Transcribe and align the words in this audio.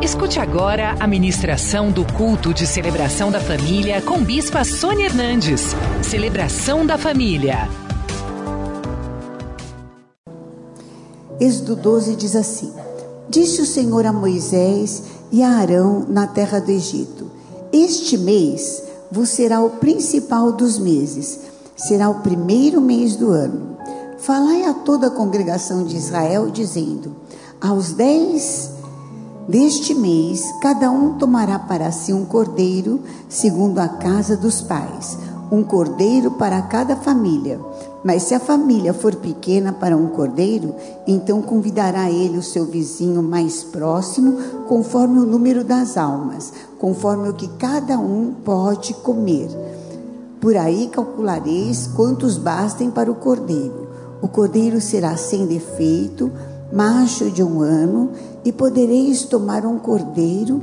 Escute 0.00 0.38
agora 0.38 0.94
a 1.00 1.08
ministração 1.08 1.90
do 1.90 2.04
culto 2.12 2.54
de 2.54 2.68
celebração 2.68 3.32
da 3.32 3.40
família 3.40 4.00
com 4.00 4.22
Bispa 4.22 4.62
Sônia 4.62 5.06
Hernandes. 5.06 5.74
Celebração 6.04 6.86
da 6.86 6.96
família. 6.96 7.68
Êxodo 11.40 11.74
12 11.74 12.14
diz 12.14 12.36
assim: 12.36 12.72
Disse 13.28 13.60
o 13.60 13.66
Senhor 13.66 14.06
a 14.06 14.12
Moisés 14.12 15.02
e 15.32 15.42
a 15.42 15.50
Arão 15.50 16.06
na 16.08 16.28
terra 16.28 16.60
do 16.60 16.70
Egito: 16.70 17.28
Este 17.72 18.16
mês 18.16 18.84
vos 19.10 19.30
será 19.30 19.60
o 19.60 19.70
principal 19.70 20.52
dos 20.52 20.78
meses, 20.78 21.40
será 21.76 22.08
o 22.08 22.20
primeiro 22.20 22.80
mês 22.80 23.16
do 23.16 23.32
ano. 23.32 23.76
Falai 24.18 24.64
a 24.64 24.74
toda 24.74 25.08
a 25.08 25.10
congregação 25.10 25.82
de 25.82 25.96
Israel, 25.96 26.50
dizendo: 26.52 27.16
Aos 27.60 27.92
dez 27.92 28.77
deste 29.48 29.94
mês, 29.94 30.42
cada 30.60 30.90
um 30.90 31.14
tomará 31.14 31.58
para 31.58 31.90
si 31.90 32.12
um 32.12 32.24
cordeiro, 32.24 33.00
segundo 33.28 33.78
a 33.78 33.88
casa 33.88 34.36
dos 34.36 34.60
pais, 34.60 35.18
um 35.50 35.62
cordeiro 35.64 36.32
para 36.32 36.60
cada 36.60 36.94
família. 36.94 37.58
Mas 38.04 38.24
se 38.24 38.34
a 38.34 38.40
família 38.40 38.92
for 38.92 39.16
pequena 39.16 39.72
para 39.72 39.96
um 39.96 40.08
cordeiro, 40.08 40.74
então 41.06 41.40
convidará 41.42 42.10
ele 42.10 42.38
o 42.38 42.42
seu 42.42 42.66
vizinho 42.66 43.22
mais 43.22 43.64
próximo, 43.64 44.36
conforme 44.68 45.18
o 45.18 45.26
número 45.26 45.64
das 45.64 45.96
almas, 45.96 46.52
conforme 46.78 47.28
o 47.28 47.34
que 47.34 47.48
cada 47.56 47.98
um 47.98 48.34
pode 48.44 48.94
comer. 48.94 49.48
Por 50.40 50.56
aí 50.56 50.88
calculareis 50.88 51.88
quantos 51.96 52.36
bastem 52.36 52.90
para 52.90 53.10
o 53.10 53.16
cordeiro. 53.16 53.88
O 54.22 54.28
cordeiro 54.28 54.80
será 54.80 55.16
sem 55.16 55.46
defeito, 55.46 56.30
macho 56.72 57.30
de 57.30 57.42
um 57.42 57.60
ano, 57.60 58.10
e 58.48 58.52
podereis 58.52 59.24
tomar 59.24 59.66
um 59.66 59.78
cordeiro 59.78 60.62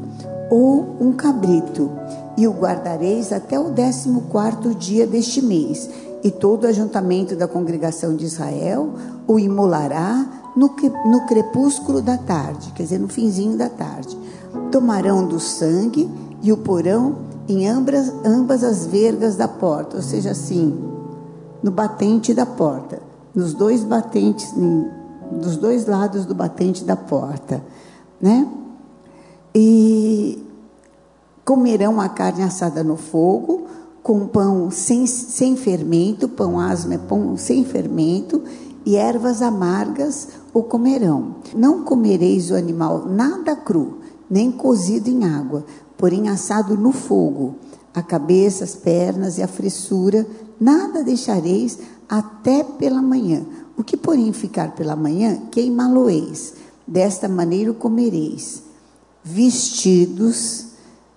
ou 0.49 0.97
um 0.99 1.11
cabrito, 1.11 1.91
e 2.35 2.47
o 2.47 2.51
guardareis 2.51 3.31
até 3.31 3.59
o 3.59 3.69
décimo 3.69 4.21
quarto 4.21 4.73
dia 4.73 5.05
deste 5.05 5.39
mês, 5.39 5.87
e 6.23 6.31
todo 6.31 6.63
o 6.63 6.67
ajuntamento 6.67 7.35
da 7.35 7.47
congregação 7.47 8.15
de 8.15 8.25
Israel 8.25 8.89
o 9.27 9.37
imolará 9.37 10.25
no, 10.55 10.71
no 11.05 11.27
crepúsculo 11.27 12.01
da 12.01 12.17
tarde, 12.17 12.71
quer 12.73 12.81
dizer, 12.81 12.97
no 12.97 13.07
finzinho 13.07 13.55
da 13.55 13.69
tarde. 13.69 14.17
Tomarão 14.71 15.27
do 15.27 15.39
sangue 15.39 16.09
e 16.41 16.51
o 16.51 16.57
porão 16.57 17.17
em 17.47 17.67
ambas, 17.67 18.11
ambas 18.25 18.63
as 18.63 18.87
vergas 18.87 19.35
da 19.35 19.47
porta, 19.47 19.97
ou 19.97 20.01
seja, 20.01 20.31
assim, 20.31 20.75
no 21.61 21.69
batente 21.69 22.33
da 22.33 22.47
porta, 22.47 22.99
nos 23.35 23.53
dois 23.53 23.83
batentes, 23.83 24.51
dos 25.31 25.57
dois 25.57 25.85
lados 25.85 26.25
do 26.25 26.33
batente 26.33 26.83
da 26.83 26.95
porta, 26.95 27.61
né? 28.25 28.47
E 29.53 30.43
comerão 31.45 32.01
a 32.01 32.09
carne 32.09 32.41
assada 32.41 32.83
no 32.83 32.97
fogo, 32.97 33.67
com 34.01 34.25
pão 34.27 34.71
sem, 34.71 35.05
sem 35.05 35.55
fermento, 35.55 36.27
pão 36.27 36.59
asmo 36.59 36.93
é 36.93 36.97
pão 36.97 37.37
sem 37.37 37.63
fermento, 37.63 38.41
e 38.83 38.95
ervas 38.95 39.43
amargas 39.43 40.29
o 40.51 40.63
comerão. 40.63 41.35
Não 41.55 41.83
comereis 41.83 42.49
o 42.49 42.55
animal 42.55 43.05
nada 43.05 43.55
cru, 43.55 43.99
nem 44.27 44.51
cozido 44.51 45.07
em 45.07 45.23
água, 45.23 45.63
porém 45.95 46.27
assado 46.27 46.75
no 46.75 46.91
fogo. 46.91 47.57
A 47.93 48.01
cabeça, 48.01 48.63
as 48.63 48.73
pernas 48.73 49.37
e 49.37 49.43
a 49.43 49.47
fressura, 49.47 50.25
nada 50.59 51.03
deixareis 51.03 51.77
até 52.09 52.63
pela 52.63 53.03
manhã. 53.03 53.45
O 53.77 53.83
que, 53.83 53.95
porém, 53.95 54.33
ficar 54.33 54.73
pela 54.73 54.95
manhã, 54.95 55.43
queimá-lo-eis. 55.51 56.64
Desta 56.87 57.27
maneira 57.27 57.73
comereis. 57.73 58.63
Vestidos, 59.23 60.65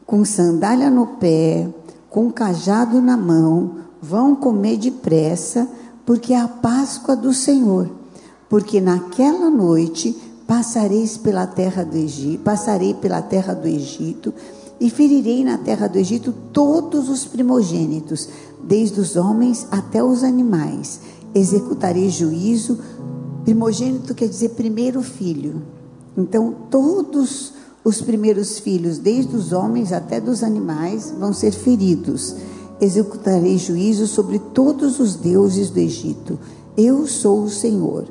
com 0.06 0.24
sandália 0.24 0.90
no 0.90 1.06
pé, 1.18 1.68
com 2.08 2.30
cajado 2.30 3.02
na 3.02 3.16
mão, 3.16 3.76
vão 4.00 4.34
comer 4.34 4.78
depressa, 4.78 5.68
porque 6.06 6.32
é 6.32 6.40
a 6.40 6.48
Páscoa 6.48 7.14
do 7.14 7.34
Senhor. 7.34 7.90
Porque 8.48 8.80
naquela 8.80 9.50
noite 9.50 10.16
passareis 10.46 11.18
pela 11.18 11.46
terra 11.46 11.84
do 11.84 11.98
Egito, 11.98 12.42
passarei 12.42 12.94
pela 12.94 13.20
terra 13.20 13.52
do 13.52 13.68
Egito, 13.68 14.32
e 14.80 14.88
ferirei 14.88 15.44
na 15.44 15.58
terra 15.58 15.88
do 15.88 15.98
Egito 15.98 16.32
todos 16.52 17.10
os 17.10 17.24
primogênitos, 17.24 18.28
desde 18.62 19.00
os 19.00 19.16
homens 19.16 19.66
até 19.70 20.02
os 20.02 20.22
animais 20.22 21.00
executarei 21.34 22.08
juízo. 22.10 22.78
Primogênito 23.48 24.14
quer 24.14 24.28
dizer 24.28 24.50
primeiro 24.50 25.00
filho. 25.00 25.62
Então, 26.14 26.54
todos 26.70 27.54
os 27.82 27.98
primeiros 28.02 28.58
filhos, 28.58 28.98
desde 28.98 29.34
os 29.34 29.52
homens 29.52 29.90
até 29.90 30.20
dos 30.20 30.42
animais, 30.42 31.14
vão 31.18 31.32
ser 31.32 31.52
feridos. 31.52 32.36
Executarei 32.78 33.56
juízo 33.56 34.06
sobre 34.06 34.38
todos 34.38 35.00
os 35.00 35.14
deuses 35.14 35.70
do 35.70 35.78
Egito. 35.78 36.38
Eu 36.76 37.06
sou 37.06 37.42
o 37.42 37.48
Senhor. 37.48 38.04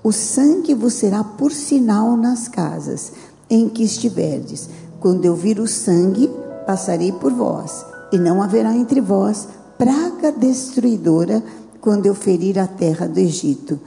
O 0.00 0.12
sangue 0.12 0.74
vos 0.74 0.94
será 0.94 1.24
por 1.24 1.50
sinal 1.50 2.16
nas 2.16 2.46
casas 2.46 3.14
em 3.50 3.68
que 3.68 3.82
estiverdes. 3.82 4.68
Quando 5.00 5.24
eu 5.24 5.34
vir 5.34 5.58
o 5.58 5.66
sangue, 5.66 6.30
passarei 6.68 7.10
por 7.10 7.32
vós, 7.32 7.84
e 8.12 8.16
não 8.16 8.40
haverá 8.40 8.72
entre 8.76 9.00
vós 9.00 9.48
praga 9.76 10.30
destruidora 10.30 11.42
quando 11.80 12.06
eu 12.06 12.14
ferir 12.14 12.60
a 12.60 12.68
terra 12.68 13.08
do 13.08 13.18
Egito. 13.18 13.80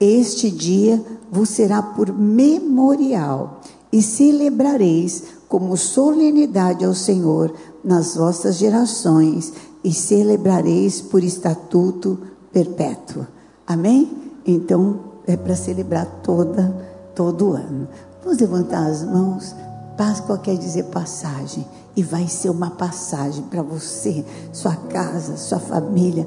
Este 0.00 0.50
dia 0.50 1.04
vos 1.30 1.50
será 1.50 1.82
por 1.82 2.10
memorial 2.10 3.60
e 3.92 4.00
celebrareis 4.00 5.24
como 5.46 5.76
solenidade 5.76 6.86
ao 6.86 6.94
Senhor 6.94 7.52
nas 7.84 8.16
vossas 8.16 8.56
gerações 8.56 9.52
e 9.84 9.92
celebrareis 9.92 11.02
por 11.02 11.22
estatuto 11.22 12.18
perpétuo. 12.50 13.26
Amém? 13.66 14.10
Então 14.46 15.00
é 15.26 15.36
para 15.36 15.54
celebrar 15.54 16.06
toda 16.22 16.74
todo 17.14 17.52
ano. 17.52 17.86
Vamos 18.24 18.38
levantar 18.38 18.86
as 18.86 19.04
mãos. 19.04 19.54
Páscoa 19.98 20.38
quer 20.38 20.56
dizer 20.56 20.84
passagem 20.84 21.66
e 21.94 22.02
vai 22.02 22.26
ser 22.26 22.48
uma 22.48 22.70
passagem 22.70 23.44
para 23.44 23.60
você, 23.60 24.24
sua 24.50 24.74
casa, 24.74 25.36
sua 25.36 25.58
família 25.58 26.26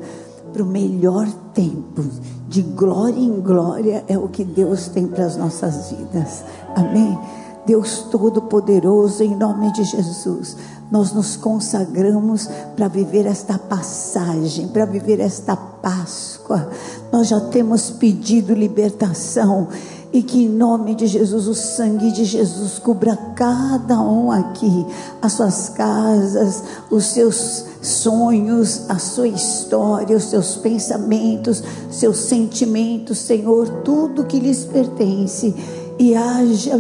para 0.54 0.64
o 0.64 0.66
melhor 0.66 1.28
tempo, 1.54 2.04
de 2.48 2.62
glória 2.62 3.20
em 3.20 3.42
glória, 3.42 4.06
é 4.08 4.18
o 4.18 4.30
que 4.30 4.44
Deus 4.44 4.88
tem 4.88 5.08
para 5.08 5.26
as 5.26 5.36
nossas 5.36 5.90
vidas. 5.92 6.44
Amém? 6.76 7.18
Deus 7.66 8.08
Todo-Poderoso, 8.12 9.24
em 9.24 9.36
nome 9.36 9.72
de 9.72 9.84
Jesus, 9.84 10.56
nós 10.92 11.12
nos 11.14 11.36
consagramos 11.36 12.48
para 12.76 12.88
viver 12.88 13.26
esta 13.26 13.58
passagem, 13.58 14.68
para 14.68 14.86
viver 14.86 15.20
esta 15.20 15.56
Páscoa. 15.56 16.70
Nós 17.12 17.28
já 17.28 17.40
temos 17.40 17.90
pedido 17.90 18.54
libertação 18.54 19.68
e 20.14 20.22
que 20.22 20.44
em 20.44 20.48
nome 20.48 20.94
de 20.94 21.08
Jesus, 21.08 21.48
o 21.48 21.56
sangue 21.56 22.12
de 22.12 22.24
Jesus 22.24 22.78
cubra 22.78 23.18
cada 23.36 24.00
um 24.00 24.32
aqui, 24.32 24.86
as 25.20 25.34
suas 25.34 25.70
casas, 25.70 26.64
os 26.92 27.06
seus 27.06 27.66
sonhos, 27.82 28.88
a 28.88 29.00
sua 29.00 29.28
história, 29.28 30.16
os 30.16 30.26
seus 30.26 30.56
pensamentos, 30.56 31.64
seus 31.90 32.18
sentimentos, 32.18 33.18
Senhor, 33.18 33.68
tudo 33.84 34.26
que 34.26 34.40
lhes 34.40 34.64
pertence 34.64 35.56
e 36.00 36.16
haja 36.16 36.78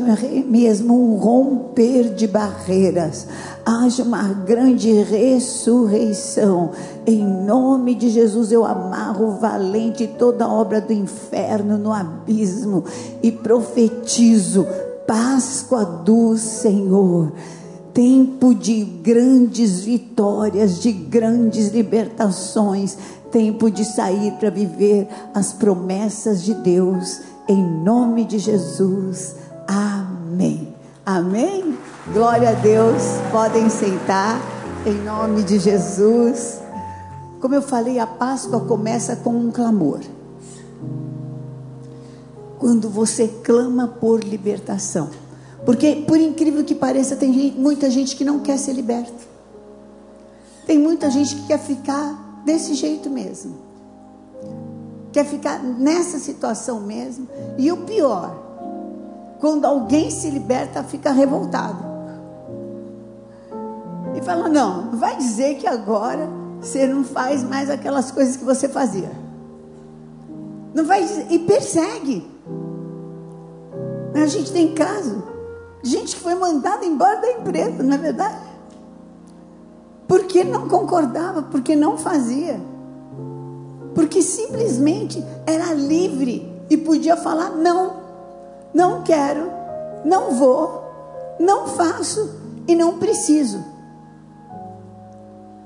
mesmo 0.48 0.94
um 0.94 1.18
romper 1.18 2.14
de 2.14 2.28
barreiras, 2.28 3.28
haja 3.66 4.04
uma 4.04 4.24
grande 4.34 4.92
ressurreição. 4.92 6.72
Em 7.06 7.24
nome 7.24 7.96
de 7.96 8.10
Jesus, 8.10 8.52
eu 8.52 8.66
amarro 8.66 9.38
valente 9.40 10.08
toda 10.08 10.48
obra 10.48 10.82
do 10.82 10.92
inferno 10.92 11.78
no 11.78 11.94
abismo 11.94 12.84
e 13.22 13.32
profetizo 13.32 14.66
Páscoa 15.08 15.86
do 15.86 16.38
Senhor. 16.38 17.32
Tempo 17.94 18.56
de 18.56 18.84
grandes 18.84 19.82
vitórias, 19.82 20.82
de 20.82 20.92
grandes 20.92 21.70
libertações, 21.70 22.98
tempo 23.32 23.70
de 23.70 23.86
sair 23.86 24.32
para 24.34 24.50
viver 24.50 25.08
as 25.34 25.54
promessas 25.54 26.44
de 26.44 26.56
Deus 26.56 27.33
em 27.48 27.62
nome 27.62 28.26
de 28.26 28.40
Jesus. 28.40 29.36
Amém. 29.68 30.74
Amém. 31.06 31.78
Glória 32.14 32.50
a 32.50 32.54
Deus. 32.54 33.02
Podem 33.32 33.70
sentar 33.70 34.40
em 34.86 34.94
nome 35.04 35.44
de 35.44 35.60
Jesus. 35.60 36.60
Como 37.42 37.56
eu 37.56 37.62
falei, 37.62 38.00
a 38.00 38.08
Páscoa 38.08 38.62
começa 38.62 39.16
com 39.18 39.32
um 39.32 39.52
clamor. 39.52 40.00
Quando 42.58 42.90
você 42.90 43.28
clama 43.44 43.88
por 43.88 44.24
libertação. 44.24 45.10
Porque, 45.66 46.04
por 46.08 46.18
incrível 46.18 46.64
que 46.64 46.76
pareça, 46.76 47.16
tem 47.16 47.32
muita 47.52 47.90
gente 47.90 48.16
que 48.16 48.24
não 48.24 48.40
quer 48.40 48.58
ser 48.58 48.74
liberta. 48.74 49.34
Tem 50.66 50.78
muita 50.78 51.10
gente 51.10 51.36
que 51.36 51.48
quer 51.48 51.60
ficar 51.60 52.42
desse 52.46 52.74
jeito 52.74 53.10
mesmo 53.10 53.63
quer 55.14 55.26
ficar 55.26 55.60
nessa 55.64 56.18
situação 56.18 56.82
mesmo. 56.82 57.30
E 57.58 57.72
o 57.72 57.78
pior, 57.78 58.36
quando 59.40 59.64
alguém 59.66 60.10
se 60.10 60.30
liberta, 60.30 60.84
fica 60.84 61.12
revoltado. 61.12 61.94
e 64.16 64.22
fala: 64.22 64.50
Não, 64.50 64.92
vai 64.98 65.16
dizer 65.16 65.56
que 65.56 65.68
agora 65.68 66.28
você 66.60 66.88
não 66.88 67.04
faz 67.04 67.44
mais 67.44 67.70
aquelas 67.70 68.12
coisas 68.12 68.36
que 68.36 68.44
você 68.44 68.68
fazia. 68.68 69.12
Não 70.74 70.86
vai 70.86 71.04
dizer, 71.04 71.28
e 71.30 71.40
persegue. 71.40 72.28
A 74.16 74.26
gente 74.26 74.52
tem 74.52 74.74
caso, 74.74 75.24
gente 75.84 76.16
que 76.16 76.22
foi 76.22 76.36
mandada 76.36 76.86
embora 76.86 77.20
da 77.20 77.32
empresa, 77.32 77.84
não 77.84 77.94
é 77.94 77.98
verdade? 77.98 78.38
Porque 80.08 80.44
não 80.44 80.68
concordava, 80.68 81.42
porque 81.44 81.76
não 81.76 81.98
fazia. 81.98 82.60
Porque 83.94 84.22
simplesmente 84.22 85.24
era 85.46 85.74
livre 85.74 86.52
e 86.70 86.78
podia 86.78 87.16
falar: 87.16 87.52
não, 87.52 87.94
não 88.74 89.04
quero, 89.04 89.52
não 90.04 90.32
vou, 90.32 90.84
não 91.40 91.68
faço 91.68 92.30
e 92.68 92.76
não 92.76 92.98
preciso. 92.98 93.64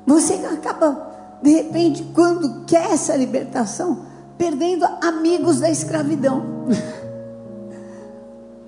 Você 0.05 0.33
acaba, 0.33 1.39
de 1.41 1.51
repente, 1.51 2.03
quando 2.13 2.65
quer 2.65 2.91
essa 2.91 3.15
libertação, 3.15 3.99
perdendo 4.37 4.85
amigos 5.01 5.59
da 5.59 5.69
escravidão. 5.69 6.67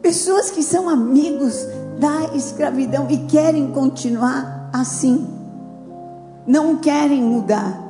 Pessoas 0.02 0.50
que 0.50 0.64
são 0.64 0.90
amigos 0.90 1.66
da 2.00 2.36
escravidão 2.36 3.08
e 3.10 3.18
querem 3.26 3.72
continuar 3.72 4.70
assim, 4.74 5.28
não 6.48 6.78
querem 6.78 7.22
mudar. 7.22 7.89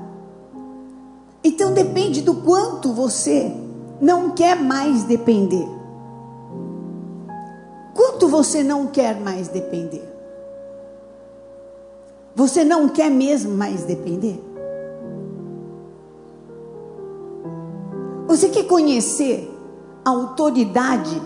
Então 1.43 1.73
depende 1.73 2.21
do 2.21 2.35
quanto 2.35 2.91
você 2.93 3.55
não 4.01 4.31
quer 4.31 4.55
mais 4.61 5.03
depender. 5.03 5.67
Quanto 7.93 8.27
você 8.27 8.63
não 8.63 8.87
quer 8.87 9.19
mais 9.19 9.47
depender? 9.47 10.03
Você 12.35 12.63
não 12.63 12.87
quer 12.89 13.09
mesmo 13.09 13.53
mais 13.55 13.83
depender? 13.83 14.41
Você 18.27 18.49
quer 18.49 18.63
conhecer 18.63 19.49
a 20.05 20.09
autoridade 20.09 21.21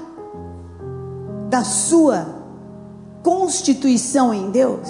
da 1.50 1.64
sua 1.64 2.26
constituição 3.22 4.34
em 4.34 4.50
Deus? 4.50 4.90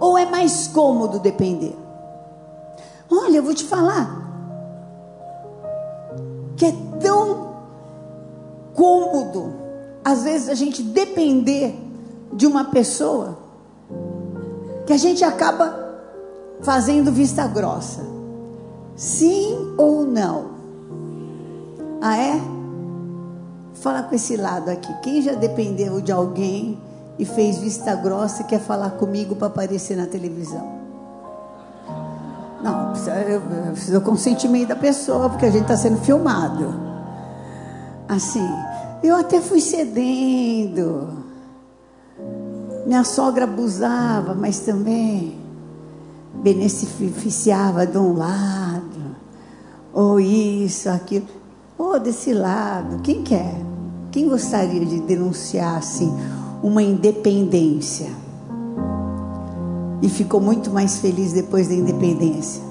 Ou 0.00 0.16
é 0.16 0.24
mais 0.24 0.68
cômodo 0.68 1.18
depender? 1.18 1.76
Olha, 3.10 3.38
eu 3.38 3.42
vou 3.42 3.54
te 3.54 3.64
falar. 3.64 4.26
Que 6.56 6.66
é 6.66 6.74
tão 7.00 7.48
cômodo, 8.74 9.52
às 10.04 10.24
vezes, 10.24 10.48
a 10.48 10.54
gente 10.54 10.82
depender 10.82 11.74
de 12.32 12.46
uma 12.46 12.64
pessoa 12.66 13.38
que 14.86 14.92
a 14.92 14.96
gente 14.96 15.24
acaba 15.24 15.88
fazendo 16.60 17.12
vista 17.12 17.46
grossa. 17.46 18.02
Sim 18.96 19.74
ou 19.76 20.04
não? 20.04 20.58
Ah, 22.00 22.16
é? 22.16 22.40
Fala 23.74 24.02
com 24.02 24.14
esse 24.14 24.36
lado 24.36 24.70
aqui. 24.70 24.92
Quem 25.02 25.22
já 25.22 25.34
dependeu 25.34 26.00
de 26.00 26.10
alguém 26.10 26.80
e 27.18 27.24
fez 27.24 27.58
vista 27.58 27.94
grossa 27.94 28.42
e 28.42 28.44
quer 28.46 28.60
falar 28.60 28.90
comigo 28.92 29.36
para 29.36 29.48
aparecer 29.48 29.96
na 29.96 30.06
televisão? 30.06 30.77
Não, 32.70 32.92
precisa, 33.72 33.98
do 33.98 34.04
consentimento 34.04 34.68
da 34.68 34.76
pessoa, 34.76 35.28
porque 35.30 35.46
a 35.46 35.50
gente 35.50 35.62
está 35.62 35.76
sendo 35.76 35.98
filmado. 35.98 36.74
Assim, 38.08 38.46
eu 39.02 39.16
até 39.16 39.40
fui 39.40 39.60
cedendo. 39.60 41.24
Minha 42.86 43.04
sogra 43.04 43.44
abusava, 43.44 44.34
mas 44.34 44.60
também 44.60 45.38
beneficiava 46.34 47.86
de 47.86 47.98
um 47.98 48.16
lado, 48.16 49.16
ou 49.92 50.20
isso, 50.20 50.88
aquilo, 50.88 51.26
ou 51.76 51.98
desse 51.98 52.32
lado. 52.32 53.00
Quem 53.02 53.22
quer? 53.22 53.54
Quem 54.10 54.28
gostaria 54.28 54.84
de 54.86 55.00
denunciar 55.00 55.76
assim 55.76 56.12
uma 56.62 56.82
independência? 56.82 58.27
E 60.00 60.08
ficou 60.08 60.40
muito 60.40 60.70
mais 60.70 60.98
feliz 60.98 61.32
depois 61.32 61.68
da 61.68 61.74
independência? 61.74 62.62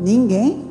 Ninguém? 0.00 0.64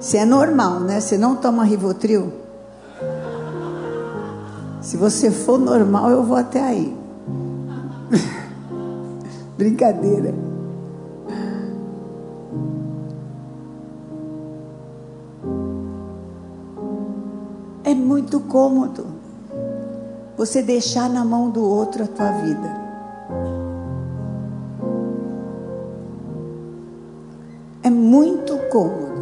Se 0.00 0.16
é 0.16 0.24
normal, 0.24 0.80
né? 0.80 1.00
Você 1.00 1.16
não 1.16 1.36
toma 1.36 1.64
Rivotril? 1.64 2.32
Se 4.80 4.96
você 4.96 5.30
for 5.30 5.58
normal, 5.58 6.10
eu 6.10 6.24
vou 6.24 6.36
até 6.36 6.60
aí. 6.60 6.96
Brincadeira. 9.56 10.34
Muito 18.12 18.40
cômodo 18.40 19.06
você 20.36 20.62
deixar 20.62 21.08
na 21.08 21.24
mão 21.24 21.48
do 21.48 21.64
outro 21.64 22.04
a 22.04 22.06
tua 22.06 22.30
vida. 22.32 22.82
É 27.82 27.88
muito 27.88 28.56
cômodo. 28.70 29.12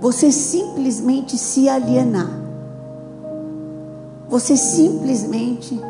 você 0.00 0.32
simplesmente 0.32 1.38
se 1.38 1.68
alienar. 1.68 2.28
Você 4.28 4.56
simplesmente 4.56 5.80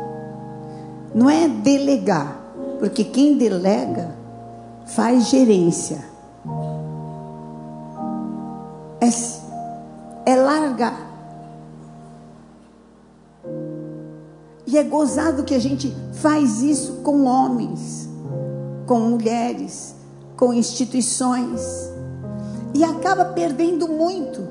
não 1.15 1.27
é 1.27 1.47
delegar, 1.47 2.39
porque 2.77 3.03
quem 3.03 3.39
delega 3.39 4.15
faz 4.85 5.29
gerência. 5.29 6.12
É, 9.03 10.31
é 10.31 10.35
largar. 10.37 10.97
E 14.65 14.77
é 14.77 14.83
gozado 14.83 15.43
que 15.43 15.53
a 15.53 15.59
gente 15.59 15.93
faz 16.13 16.61
isso 16.61 17.01
com 17.03 17.25
homens, 17.25 18.07
com 18.87 18.99
mulheres, 18.99 19.93
com 20.37 20.53
instituições 20.53 21.91
e 22.73 22.81
acaba 22.83 23.25
perdendo 23.25 23.89
muito. 23.89 24.47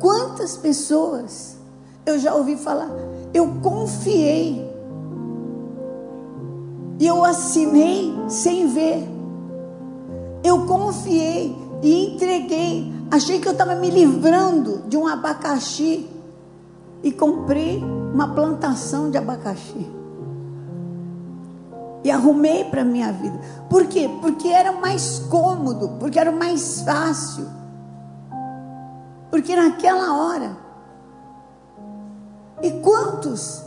Quantas 0.00 0.56
pessoas 0.56 1.56
eu 2.04 2.18
já 2.18 2.34
ouvi 2.34 2.56
falar, 2.56 2.90
eu 3.32 3.60
confiei 3.62 4.68
e 6.98 7.06
eu 7.06 7.24
assinei 7.24 8.12
sem 8.28 8.66
ver. 8.66 9.08
Eu 10.42 10.66
confiei 10.66 11.56
e 11.82 12.14
entreguei. 12.14 12.95
Achei 13.10 13.40
que 13.40 13.46
eu 13.46 13.52
estava 13.52 13.74
me 13.74 13.90
livrando 13.90 14.82
de 14.88 14.96
um 14.96 15.06
abacaxi 15.06 16.08
e 17.02 17.12
comprei 17.12 17.82
uma 17.82 18.34
plantação 18.34 19.10
de 19.10 19.18
abacaxi 19.18 19.96
e 22.06 22.10
arrumei 22.10 22.64
para 22.64 22.84
minha 22.84 23.12
vida. 23.12 23.36
Por 23.68 23.86
quê? 23.86 24.08
Porque 24.20 24.46
era 24.46 24.70
mais 24.70 25.18
cômodo, 25.28 25.96
porque 25.98 26.18
era 26.18 26.30
mais 26.30 26.82
fácil. 26.82 27.48
Porque 29.28 29.56
naquela 29.56 30.16
hora. 30.16 30.56
E 32.62 32.70
quantos 32.80 33.60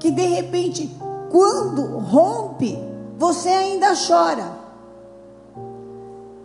que 0.00 0.10
de 0.10 0.26
repente, 0.26 0.92
quando 1.30 1.98
rompe, 1.98 2.76
você 3.16 3.48
ainda 3.48 3.94
chora? 3.94 4.61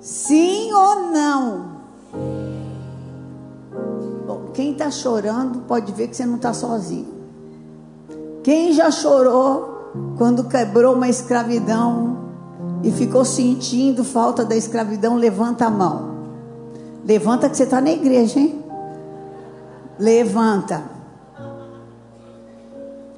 Sim 0.08 0.72
ou 0.72 1.12
não? 1.12 1.66
Bom, 4.26 4.52
quem 4.54 4.72
está 4.72 4.90
chorando 4.90 5.64
pode 5.68 5.92
ver 5.92 6.08
que 6.08 6.16
você 6.16 6.26
não 6.26 6.38
está 6.38 6.54
sozinho. 6.54 7.14
Quem 8.42 8.72
já 8.72 8.90
chorou 8.90 9.92
quando 10.18 10.46
quebrou 10.46 10.96
uma 10.96 11.10
escravidão 11.10 12.20
e 12.86 12.90
ficou 12.90 13.26
sentindo 13.26 14.06
falta 14.06 14.46
da 14.46 14.56
escravidão, 14.56 15.18
levanta 15.18 15.66
a 15.66 15.70
mão. 15.70 16.16
Levanta 17.04 17.50
que 17.50 17.58
você 17.58 17.64
está 17.64 17.82
na 17.82 17.92
igreja, 17.92 18.40
hein? 18.40 18.64
Levanta. 20.00 20.84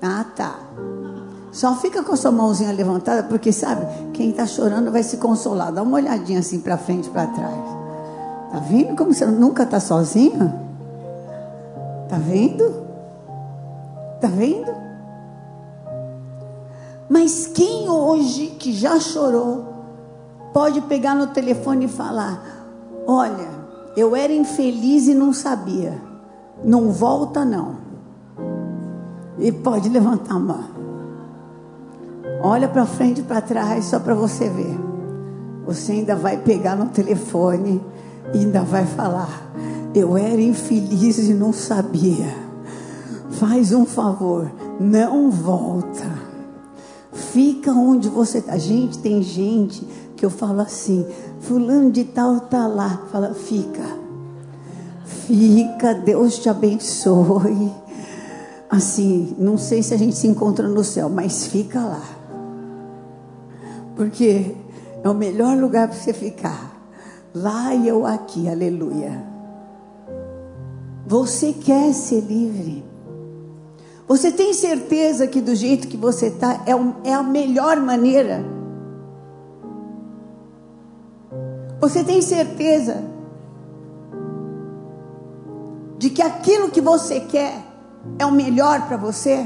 Ah, 0.01 0.25
tá. 0.36 0.55
Só 1.59 1.75
fica 1.75 2.01
com 2.01 2.13
a 2.13 2.15
sua 2.15 2.31
mãozinha 2.31 2.71
levantada, 2.71 3.21
porque 3.23 3.51
sabe, 3.51 3.85
quem 4.13 4.29
está 4.29 4.45
chorando 4.45 4.93
vai 4.93 5.03
se 5.03 5.17
consolar. 5.17 5.73
Dá 5.73 5.83
uma 5.83 5.97
olhadinha 5.97 6.39
assim 6.39 6.61
para 6.61 6.77
frente, 6.77 7.09
para 7.09 7.27
trás. 7.27 7.53
Tá 8.49 8.59
vendo 8.59 8.95
como 8.95 9.13
você 9.13 9.25
nunca 9.25 9.63
está 9.63 9.77
sozinha? 9.77 10.55
Tá 12.07 12.15
vendo? 12.17 12.63
Tá 14.21 14.29
vendo? 14.29 14.73
Mas 17.09 17.47
quem 17.47 17.89
hoje 17.89 18.55
que 18.57 18.71
já 18.71 18.97
chorou 18.97 19.65
pode 20.53 20.79
pegar 20.79 21.13
no 21.13 21.27
telefone 21.27 21.87
e 21.87 21.89
falar: 21.89 22.41
Olha, 23.05 23.49
Eu 23.97 24.15
era 24.15 24.31
infeliz 24.31 25.09
e 25.09 25.13
não 25.13 25.33
sabia. 25.33 25.99
Não 26.63 26.89
volta, 26.89 27.43
não. 27.43 27.75
E 29.37 29.51
pode 29.51 29.89
levantar 29.89 30.35
a 30.35 30.39
mão. 30.39 30.78
Olha 32.41 32.67
para 32.69 32.86
frente 32.86 33.19
e 33.19 33.24
para 33.24 33.41
trás, 33.41 33.86
só 33.86 34.00
para 34.00 34.15
você 34.15 34.50
ver. 34.50 34.77
Você 35.65 35.91
ainda 35.91 36.15
vai 36.15 36.38
pegar 36.38 36.75
no 36.75 36.88
telefone 36.88 37.81
e 38.34 38.39
ainda 38.39 38.62
vai 38.62 38.86
falar: 38.86 39.51
Eu 39.93 40.17
era 40.17 40.41
infeliz 40.41 41.17
e 41.17 41.34
não 41.34 41.51
sabia. 41.51 42.34
Faz 43.31 43.74
um 43.74 43.86
favor, 43.86 44.50
não 44.79 45.29
volta. 45.29 46.05
Fica 47.12 47.72
onde 47.72 48.08
você 48.08 48.38
está. 48.38 48.58
Gente, 48.58 49.00
tem 49.00 49.22
gente 49.22 49.86
que 50.15 50.25
eu 50.25 50.29
falo 50.29 50.62
assim: 50.62 51.05
Fulano 51.41 51.91
de 51.91 52.05
Tal 52.05 52.38
está 52.38 52.67
lá. 52.67 53.03
Fala, 53.12 53.34
fica. 53.34 53.84
Fica, 55.05 55.93
Deus 55.93 56.39
te 56.39 56.50
abençoe. 56.50 57.72
Assim, 58.69 59.36
não 59.38 59.58
sei 59.58 59.84
se 59.84 59.93
a 59.93 59.98
gente 59.98 60.15
se 60.15 60.27
encontra 60.27 60.67
no 60.67 60.84
céu, 60.84 61.10
mas 61.10 61.48
fica 61.48 61.79
lá. 61.81 62.18
Porque 64.00 64.56
é 65.03 65.10
o 65.10 65.13
melhor 65.13 65.58
lugar 65.58 65.89
para 65.89 65.98
você 65.98 66.13
ficar. 66.13 66.72
Lá 67.36 67.75
e 67.75 67.86
eu 67.86 68.06
aqui, 68.06 68.48
aleluia. 68.48 69.22
Você 71.06 71.51
quer 71.51 71.91
ser 71.94 72.22
livre? 72.22 72.82
Você 74.08 74.32
tem 74.32 74.53
certeza 74.53 75.27
que 75.27 75.41
do 75.41 75.53
jeito 75.53 75.89
que 75.89 75.98
você 75.98 76.27
está 76.27 76.63
é, 76.65 77.10
é 77.10 77.13
a 77.13 77.22
melhor 77.22 77.75
maneira? 77.82 78.41
Você 81.82 82.01
tem 82.01 82.22
certeza 82.22 83.03
de 85.98 86.10
que 86.10 86.22
aquilo 86.22 86.70
que 86.70 86.79
você 86.79 87.20
quer 87.20 87.62
é 88.18 88.25
o 88.25 88.32
melhor 88.32 88.88
para 88.88 88.96
você? 88.96 89.46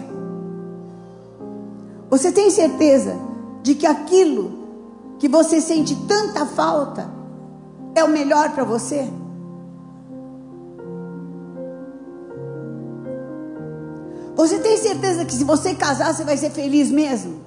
Você 2.11 2.31
tem 2.31 2.51
certeza 2.51 3.32
de 3.63 3.73
que 3.73 3.87
aquilo 3.87 4.51
que 5.17 5.27
você 5.29 5.61
sente 5.61 5.95
tanta 6.05 6.45
falta 6.45 7.09
é 7.95 8.03
o 8.03 8.09
melhor 8.09 8.51
para 8.51 8.65
você? 8.65 9.09
Você 14.35 14.59
tem 14.59 14.77
certeza 14.77 15.23
que 15.23 15.33
se 15.33 15.43
você 15.45 15.73
casar, 15.73 16.13
você 16.13 16.25
vai 16.25 16.35
ser 16.35 16.49
feliz 16.49 16.91
mesmo? 16.91 17.41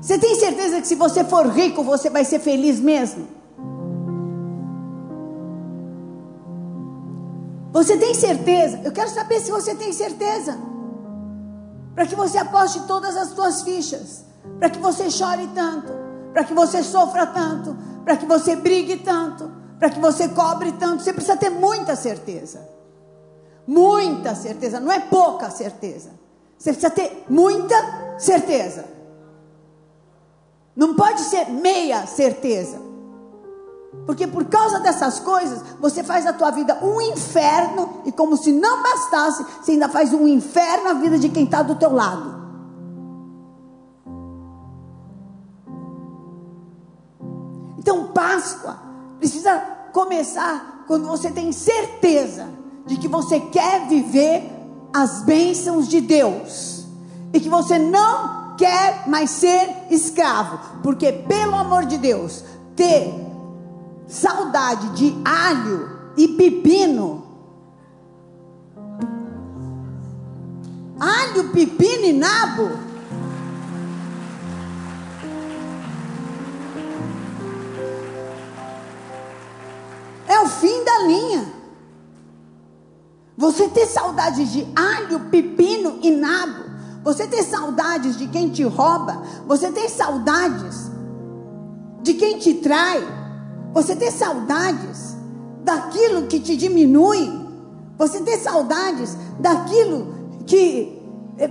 Você 0.00 0.18
tem 0.18 0.34
certeza 0.36 0.80
que 0.80 0.86
se 0.86 0.94
você 0.94 1.24
for 1.24 1.46
rico, 1.48 1.82
você 1.82 2.08
vai 2.08 2.24
ser 2.24 2.38
feliz 2.38 2.80
mesmo? 2.80 3.26
Você 7.72 7.96
tem 7.96 8.14
certeza? 8.14 8.80
Eu 8.84 8.92
quero 8.92 9.10
saber 9.10 9.40
se 9.40 9.50
você 9.50 9.74
tem 9.74 9.92
certeza. 9.92 10.56
Para 11.94 12.06
que 12.06 12.14
você 12.14 12.38
aposte 12.38 12.80
todas 12.86 13.16
as 13.16 13.28
suas 13.28 13.62
fichas. 13.62 14.24
Para 14.58 14.70
que 14.70 14.78
você 14.78 15.10
chore 15.10 15.48
tanto. 15.54 15.92
Para 16.32 16.44
que 16.44 16.54
você 16.54 16.82
sofra 16.82 17.26
tanto. 17.26 17.76
Para 18.04 18.16
que 18.16 18.26
você 18.26 18.56
brigue 18.56 18.96
tanto. 18.98 19.50
Para 19.78 19.90
que 19.90 20.00
você 20.00 20.28
cobre 20.28 20.72
tanto. 20.72 21.02
Você 21.02 21.12
precisa 21.12 21.36
ter 21.36 21.50
muita 21.50 21.94
certeza. 21.96 22.74
Muita 23.66 24.34
certeza, 24.34 24.78
não 24.78 24.92
é 24.92 25.00
pouca 25.00 25.50
certeza. 25.50 26.10
Você 26.58 26.72
precisa 26.72 26.90
ter 26.90 27.24
muita 27.28 28.18
certeza. 28.18 28.84
Não 30.76 30.94
pode 30.94 31.20
ser 31.20 31.48
meia 31.50 32.06
certeza. 32.06 32.78
Porque 34.06 34.26
por 34.26 34.44
causa 34.44 34.80
dessas 34.80 35.18
coisas, 35.18 35.62
você 35.80 36.02
faz 36.02 36.26
a 36.26 36.32
tua 36.32 36.50
vida 36.50 36.78
um 36.82 37.00
inferno 37.00 38.02
e 38.04 38.12
como 38.12 38.36
se 38.36 38.52
não 38.52 38.82
bastasse, 38.82 39.44
você 39.62 39.72
ainda 39.72 39.88
faz 39.88 40.12
um 40.12 40.28
inferno 40.28 40.84
na 40.84 40.94
vida 40.94 41.18
de 41.18 41.28
quem 41.28 41.44
está 41.44 41.62
do 41.62 41.74
teu 41.74 41.92
lado. 41.92 42.44
Então, 47.78 48.08
Páscoa 48.08 48.78
precisa 49.18 49.58
começar 49.92 50.84
quando 50.86 51.06
você 51.06 51.30
tem 51.30 51.52
certeza 51.52 52.48
de 52.86 52.96
que 52.96 53.08
você 53.08 53.40
quer 53.40 53.86
viver 53.88 54.50
as 54.92 55.22
bênçãos 55.22 55.88
de 55.88 56.00
Deus 56.00 56.84
e 57.32 57.40
que 57.40 57.48
você 57.48 57.78
não 57.78 58.54
quer 58.56 59.08
mais 59.08 59.30
ser 59.30 59.68
escravo, 59.90 60.58
porque 60.82 61.12
pelo 61.12 61.56
amor 61.56 61.84
de 61.84 61.98
Deus, 61.98 62.44
ter 62.76 63.12
saudade 64.14 64.90
de 64.90 65.12
alho 65.24 65.90
e 66.16 66.28
pepino, 66.28 67.24
alho, 71.00 71.50
pepino 71.50 72.04
e 72.04 72.12
nabo, 72.12 72.70
é 80.28 80.40
o 80.40 80.48
fim 80.48 80.84
da 80.84 80.98
linha. 81.00 81.52
Você 83.36 83.68
ter 83.68 83.86
saudades 83.86 84.52
de 84.52 84.64
alho, 84.76 85.28
pepino 85.28 85.98
e 86.00 86.12
nabo. 86.12 86.62
Você 87.02 87.26
ter 87.26 87.42
saudades 87.42 88.16
de 88.16 88.28
quem 88.28 88.48
te 88.48 88.62
rouba. 88.62 89.24
Você 89.48 89.72
ter 89.72 89.88
saudades 89.88 90.88
de 92.00 92.14
quem 92.14 92.38
te 92.38 92.54
trai. 92.54 93.23
Você 93.74 93.96
ter 93.96 94.12
saudades 94.12 95.16
daquilo 95.64 96.28
que 96.28 96.38
te 96.38 96.56
diminui. 96.56 97.44
Você 97.98 98.20
ter 98.20 98.38
saudades 98.38 99.16
daquilo 99.40 100.14
que 100.46 101.02
eh, 101.38 101.50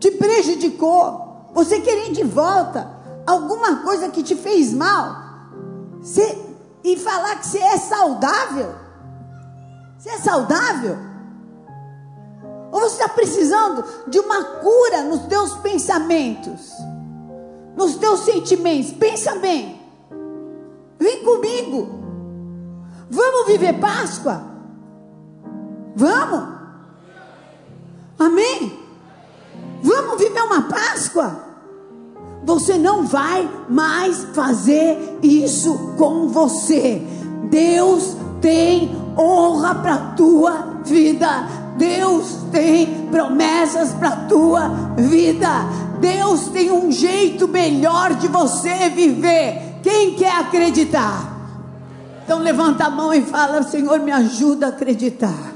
te 0.00 0.10
prejudicou. 0.10 1.50
Você 1.54 1.80
querer 1.80 2.10
de 2.10 2.24
volta 2.24 2.90
alguma 3.24 3.76
coisa 3.76 4.08
que 4.08 4.24
te 4.24 4.34
fez 4.34 4.72
mal. 4.72 5.16
Você, 6.00 6.36
e 6.82 6.96
falar 6.96 7.36
que 7.36 7.46
você 7.46 7.58
é 7.58 7.78
saudável. 7.78 8.74
Você 9.98 10.10
é 10.10 10.18
saudável? 10.18 10.98
Ou 12.72 12.80
você 12.80 13.02
está 13.02 13.08
precisando 13.08 13.84
de 14.08 14.18
uma 14.18 14.42
cura 14.44 15.02
nos 15.02 15.26
teus 15.26 15.54
pensamentos, 15.56 16.72
nos 17.76 17.96
teus 17.96 18.20
sentimentos? 18.20 18.92
Pensa 18.94 19.36
bem. 19.36 19.81
Vem 21.02 21.24
comigo. 21.24 21.88
Vamos 23.10 23.46
viver 23.48 23.72
Páscoa? 23.80 24.40
Vamos? 25.96 26.48
Amém? 28.16 28.78
Vamos 29.82 30.16
viver 30.16 30.42
uma 30.42 30.62
Páscoa? 30.62 31.44
Você 32.44 32.78
não 32.78 33.04
vai 33.04 33.50
mais 33.68 34.28
fazer 34.32 35.18
isso 35.20 35.76
com 35.98 36.28
você. 36.28 37.02
Deus 37.50 38.16
tem 38.40 38.94
honra 39.18 39.74
para 39.74 39.98
tua 40.16 40.52
vida. 40.84 41.48
Deus 41.76 42.38
tem 42.52 43.08
promessas 43.08 43.92
para 43.92 44.12
tua 44.28 44.68
vida. 44.96 45.48
Deus 45.98 46.46
tem 46.48 46.70
um 46.70 46.92
jeito 46.92 47.48
melhor 47.48 48.14
de 48.14 48.28
você 48.28 48.88
viver. 48.88 49.71
Quem 49.82 50.14
quer 50.14 50.36
acreditar? 50.36 51.32
Então 52.24 52.38
levanta 52.38 52.84
a 52.84 52.90
mão 52.90 53.12
e 53.12 53.20
fala: 53.22 53.62
Senhor, 53.62 53.98
me 54.00 54.12
ajuda 54.12 54.66
a 54.66 54.68
acreditar. 54.70 55.52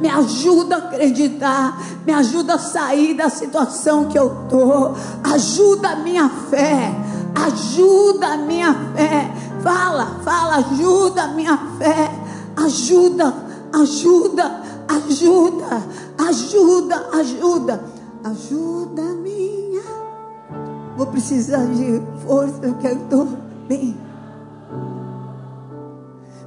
Me 0.00 0.10
ajuda 0.10 0.76
a 0.76 0.78
acreditar, 0.78 1.80
me 2.04 2.12
ajuda 2.12 2.54
a 2.54 2.58
sair 2.58 3.14
da 3.14 3.30
situação 3.30 4.04
que 4.04 4.18
eu 4.18 4.42
estou. 4.42 4.94
Ajuda 5.24 5.88
a 5.88 5.96
minha 5.96 6.28
fé, 6.28 6.94
ajuda 7.46 8.26
a 8.26 8.36
minha 8.36 8.74
fé. 8.94 9.32
Fala, 9.62 10.20
fala, 10.22 10.56
ajuda 10.56 11.22
a 11.22 11.28
minha 11.28 11.58
fé. 11.78 12.10
Ajuda, 12.56 13.34
ajuda, 13.72 14.62
ajuda, 14.86 15.82
ajuda, 16.28 17.08
ajuda, 17.14 17.84
ajuda 18.22 19.02
minha. 19.22 19.82
Vou 20.94 21.06
precisar 21.06 21.64
de 21.66 22.02
força, 22.26 22.60
que 22.80 22.86
eu 22.86 22.96
estou 22.96 23.45
bem. 23.68 23.96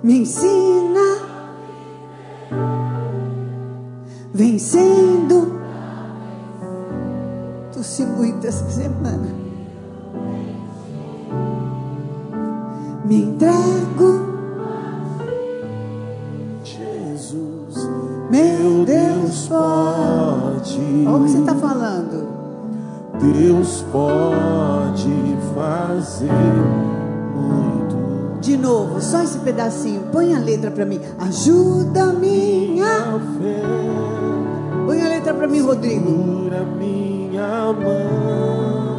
Me 0.01 0.19
ensina, 0.19 1.17
vencendo. 4.33 5.59
se 7.83 8.05
muito 8.05 8.45
essa 8.45 8.69
semana. 8.69 9.27
Me 13.05 13.23
entrego. 13.23 14.29
Meu 18.29 18.85
Deus 18.85 19.47
pode. 19.47 20.79
Olha 21.07 21.15
o 21.15 21.23
que 21.23 21.29
você 21.31 21.39
está 21.39 21.55
falando. 21.55 22.27
Deus 23.19 23.83
pode 23.91 25.37
fazer 25.55 26.98
muito. 27.39 28.39
De 28.41 28.57
novo, 28.57 29.01
só 29.01 29.21
esse 29.21 29.39
pedacinho. 29.39 30.03
Põe 30.11 30.35
a 30.35 30.39
letra 30.39 30.71
para 30.71 30.85
mim. 30.85 30.99
Ajuda 31.19 32.07
minha 32.13 33.19
fé. 33.39 33.61
Põe 34.85 35.01
a 35.01 35.07
letra 35.07 35.33
para 35.33 35.47
mim, 35.47 35.61
Rodrigo. 35.61 36.09
Segura 36.09 36.65
minha 36.77 37.73
mão. 37.73 38.89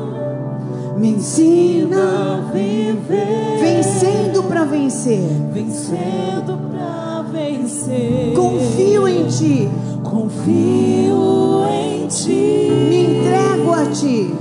Me 1.01 1.13
ensina 1.13 1.97
a 1.97 2.53
viver. 2.53 3.59
vencendo 3.59 4.43
para 4.43 4.65
vencer. 4.65 5.23
Vencendo 5.51 6.59
pra 6.71 7.23
vencer. 7.33 8.35
Confio 8.35 9.09
em 9.09 9.27
ti. 9.27 9.71
Confio 10.05 11.65
em 11.71 12.07
ti. 12.07 12.69
Me 12.91 13.17
entrego 13.17 13.73
a 13.73 13.87
ti. 13.87 14.35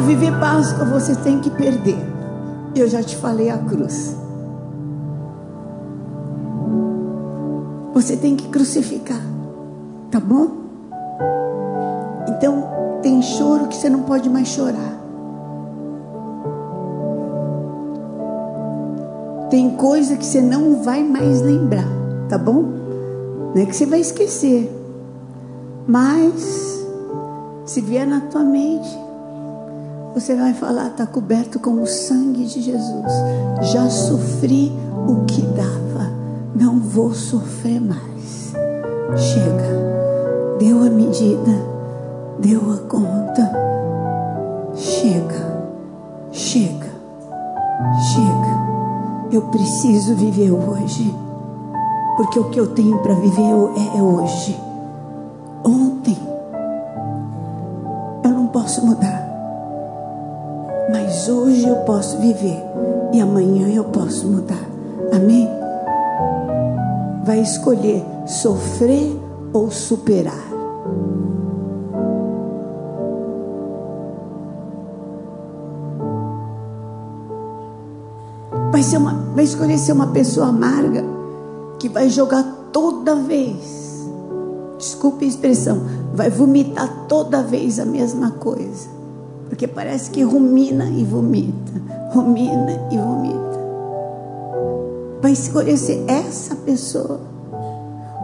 Para 0.00 0.08
viver 0.08 0.32
Páscoa 0.40 0.86
você 0.86 1.14
tem 1.14 1.40
que 1.40 1.50
perder. 1.50 1.98
Eu 2.74 2.88
já 2.88 3.02
te 3.02 3.14
falei 3.16 3.50
a 3.50 3.58
cruz. 3.58 4.16
Você 7.92 8.16
tem 8.16 8.34
que 8.34 8.48
crucificar. 8.48 9.20
Tá 10.10 10.18
bom? 10.18 10.52
Então, 12.28 12.66
tem 13.02 13.20
choro 13.20 13.66
que 13.66 13.76
você 13.76 13.90
não 13.90 14.04
pode 14.04 14.30
mais 14.30 14.48
chorar. 14.48 14.98
Tem 19.50 19.68
coisa 19.76 20.16
que 20.16 20.24
você 20.24 20.40
não 20.40 20.82
vai 20.82 21.04
mais 21.04 21.42
lembrar, 21.42 21.88
tá 22.26 22.38
bom? 22.38 22.62
Não 23.54 23.62
é 23.62 23.66
que 23.66 23.76
você 23.76 23.84
vai 23.84 24.00
esquecer. 24.00 24.74
Mas, 25.86 26.86
se 27.66 27.82
vier 27.82 28.06
na 28.06 28.22
tua 28.22 28.42
mente, 28.42 29.09
você 30.20 30.36
vai 30.36 30.52
falar, 30.52 30.88
está 30.88 31.06
coberto 31.06 31.58
com 31.58 31.82
o 31.82 31.86
sangue 31.86 32.44
de 32.44 32.60
Jesus. 32.60 33.12
Já 33.72 33.88
sofri 33.88 34.70
o 35.08 35.24
que 35.24 35.40
dava, 35.40 36.10
não 36.54 36.78
vou 36.78 37.14
sofrer 37.14 37.80
mais. 37.80 38.52
Chega, 39.16 40.58
deu 40.58 40.82
a 40.82 40.90
medida, 40.90 41.52
deu 42.38 42.60
a 42.70 42.76
conta. 42.86 43.50
Chega, 44.74 45.64
chega, 46.32 46.90
chega. 48.12 48.60
Eu 49.32 49.42
preciso 49.50 50.14
viver 50.16 50.50
hoje, 50.50 51.14
porque 52.18 52.38
o 52.38 52.50
que 52.50 52.60
eu 52.60 52.66
tenho 52.66 52.98
para 52.98 53.14
viver 53.14 53.42
é, 53.42 53.98
é 53.98 54.02
hoje. 54.02 54.69
Posso 61.90 62.18
viver 62.18 62.62
e 63.12 63.20
amanhã 63.20 63.68
eu 63.68 63.82
posso 63.82 64.28
mudar. 64.28 64.64
Amém? 65.12 65.48
Vai 67.24 67.40
escolher 67.40 68.00
sofrer 68.28 69.20
ou 69.52 69.72
superar. 69.72 70.38
Vai, 78.70 78.84
ser 78.84 78.98
uma, 78.98 79.14
vai 79.34 79.42
escolher 79.42 79.76
ser 79.76 79.90
uma 79.90 80.12
pessoa 80.12 80.46
amarga 80.46 81.02
que 81.80 81.88
vai 81.88 82.08
jogar 82.08 82.44
toda 82.72 83.16
vez. 83.16 84.08
Desculpe 84.78 85.24
a 85.24 85.28
expressão, 85.28 85.80
vai 86.14 86.30
vomitar 86.30 87.06
toda 87.08 87.42
vez 87.42 87.80
a 87.80 87.84
mesma 87.84 88.30
coisa. 88.30 88.99
Porque 89.50 89.66
parece 89.66 90.10
que 90.12 90.22
rumina 90.22 90.88
e 90.88 91.04
vomita, 91.04 91.72
rumina 92.14 92.70
e 92.90 92.96
vomita. 92.96 93.60
Vai 95.20 95.32
escolher 95.32 95.76
ser 95.76 96.04
essa 96.08 96.54
pessoa 96.54 97.20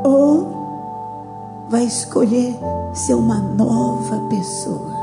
ou 0.04 1.66
vai 1.68 1.84
escolher 1.84 2.54
ser 2.94 3.14
uma 3.14 3.40
nova 3.40 4.20
pessoa. 4.30 4.94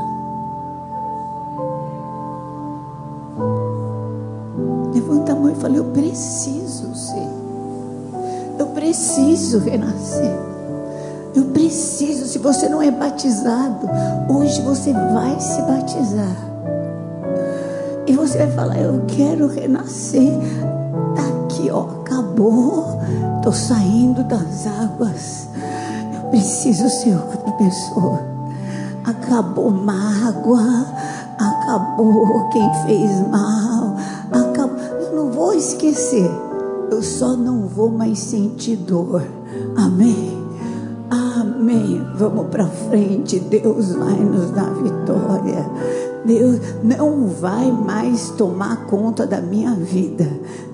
Levanta 4.94 5.32
a 5.32 5.36
mão 5.36 5.52
e 5.52 5.54
fala: 5.56 5.76
Eu 5.76 5.84
preciso 5.84 6.94
ser. 6.94 7.28
Eu 8.58 8.68
preciso 8.68 9.58
renascer. 9.58 10.53
Preciso. 11.64 12.26
Se 12.26 12.38
você 12.38 12.68
não 12.68 12.82
é 12.82 12.90
batizado, 12.90 13.88
hoje 14.28 14.60
você 14.60 14.92
vai 14.92 15.40
se 15.40 15.62
batizar. 15.62 16.36
E 18.06 18.12
você 18.12 18.36
vai 18.36 18.50
falar: 18.50 18.78
Eu 18.78 19.02
quero 19.06 19.46
renascer. 19.46 20.30
Tá 21.16 21.22
aqui, 21.22 21.70
ó, 21.70 21.84
acabou. 22.02 23.00
Tô 23.42 23.50
saindo 23.50 24.22
das 24.24 24.66
águas. 24.66 25.48
Eu 26.14 26.28
preciso 26.28 26.86
ser 26.90 27.16
outra 27.16 27.52
pessoa. 27.52 28.20
Acabou 29.02 29.70
mágoa. 29.70 30.86
Acabou 31.38 32.50
quem 32.50 32.74
fez 32.84 33.26
mal. 33.28 33.96
Acabou. 34.30 34.76
Eu 35.00 35.16
não 35.16 35.30
vou 35.30 35.54
esquecer. 35.54 36.30
Eu 36.90 37.02
só 37.02 37.34
não 37.34 37.66
vou 37.66 37.88
mais 37.90 38.18
sentir 38.18 38.76
dor. 38.76 39.22
Amém. 39.78 40.33
Amém. 41.74 42.06
Vamos 42.14 42.46
para 42.46 42.66
frente. 42.66 43.40
Deus 43.40 43.92
vai 43.94 44.18
nos 44.20 44.50
dar 44.50 44.72
vitória. 44.74 45.68
Deus 46.24 46.58
não 46.82 47.26
vai 47.26 47.70
mais 47.70 48.30
tomar 48.30 48.86
conta 48.86 49.26
da 49.26 49.40
minha 49.40 49.74
vida. 49.74 50.26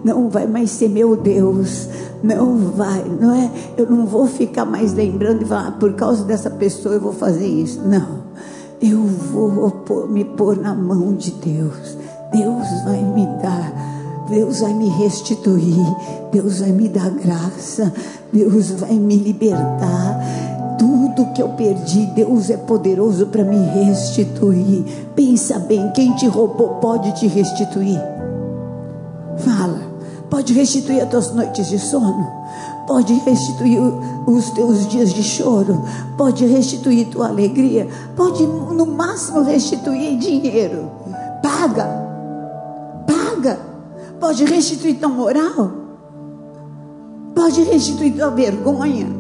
Não 0.05 0.29
vai 0.29 0.47
mais 0.47 0.71
ser 0.71 0.89
meu 0.89 1.17
Deus. 1.17 1.89
Não 2.23 2.57
vai, 2.57 3.03
não 3.21 3.35
é? 3.35 3.51
Eu 3.77 3.91
não 3.91 4.07
vou 4.07 4.27
ficar 4.27 4.65
mais 4.65 4.93
lembrando 4.93 5.43
e 5.43 5.47
falar, 5.47 5.69
"Ah, 5.69 5.73
por 5.73 5.95
causa 5.95 6.25
dessa 6.25 6.51
pessoa 6.51 6.95
eu 6.95 7.01
vou 7.01 7.13
fazer 7.13 7.47
isso. 7.47 7.81
Não. 7.81 8.21
Eu 8.81 9.03
vou 9.03 10.07
me 10.09 10.25
pôr 10.25 10.57
na 10.57 10.75
mão 10.75 11.15
de 11.15 11.33
Deus. 11.33 11.97
Deus 12.33 12.67
vai 12.85 13.03
me 13.03 13.27
dar. 13.43 13.91
Deus 14.29 14.61
vai 14.61 14.73
me 14.73 14.89
restituir. 14.89 15.85
Deus 16.31 16.61
vai 16.61 16.71
me 16.71 16.89
dar 16.89 17.11
graça. 17.11 17.93
Deus 18.33 18.71
vai 18.71 18.95
me 18.95 19.17
libertar. 19.17 20.21
Tudo 21.21 21.35
que 21.35 21.43
eu 21.43 21.51
perdi, 21.51 22.07
Deus 22.07 22.49
é 22.49 22.57
poderoso 22.57 23.27
para 23.27 23.45
me 23.45 23.59
restituir. 23.85 24.83
Pensa 25.15 25.59
bem, 25.59 25.93
quem 25.93 26.15
te 26.15 26.27
roubou 26.27 26.77
pode 26.77 27.13
te 27.13 27.27
restituir. 27.27 28.01
Fala, 29.37 29.81
pode 30.31 30.55
restituir 30.55 31.03
as 31.03 31.11
tuas 31.11 31.35
noites 31.35 31.69
de 31.69 31.79
sono, 31.79 32.27
pode 32.87 33.13
restituir 33.27 33.83
os 34.27 34.49
teus 34.53 34.89
dias 34.89 35.13
de 35.13 35.23
choro, 35.23 35.85
pode 36.17 36.47
restituir 36.47 37.09
tua 37.09 37.29
alegria, 37.29 37.87
pode 38.17 38.47
no 38.47 38.87
máximo 38.87 39.43
restituir 39.43 40.17
dinheiro. 40.17 40.91
Paga, 41.43 41.87
paga, 43.07 43.59
pode 44.19 44.43
restituir 44.47 44.95
tua 44.99 45.11
moral, 45.11 45.71
pode 47.35 47.63
restituir 47.65 48.17
tua 48.17 48.31
vergonha, 48.31 49.20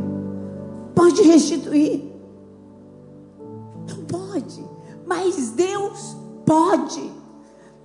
pode 0.94 1.22
restituir. 1.22 2.02
Não 3.88 4.04
pode, 4.04 4.64
mas 5.06 5.50
Deus 5.50 6.16
pode. 6.46 7.10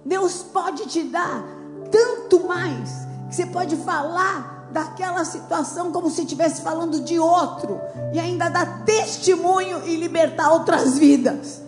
Deus 0.06 0.44
pode 0.44 0.86
te 0.88 1.04
dar 1.04 1.44
tanto 1.92 2.48
mais 2.48 2.90
que 3.30 3.36
você 3.36 3.46
pode 3.48 3.76
falar 3.78 4.70
daquela 4.72 5.24
situação 5.24 5.92
como 5.92 6.10
se 6.10 6.24
estivesse 6.24 6.62
falando 6.62 7.00
de 7.00 7.18
outro 7.18 7.80
e 8.14 8.20
ainda 8.20 8.50
dar 8.50 8.84
testemunho 8.84 9.82
e 9.86 9.96
libertar 9.96 10.52
outras 10.52 10.98
vidas. 10.98 11.62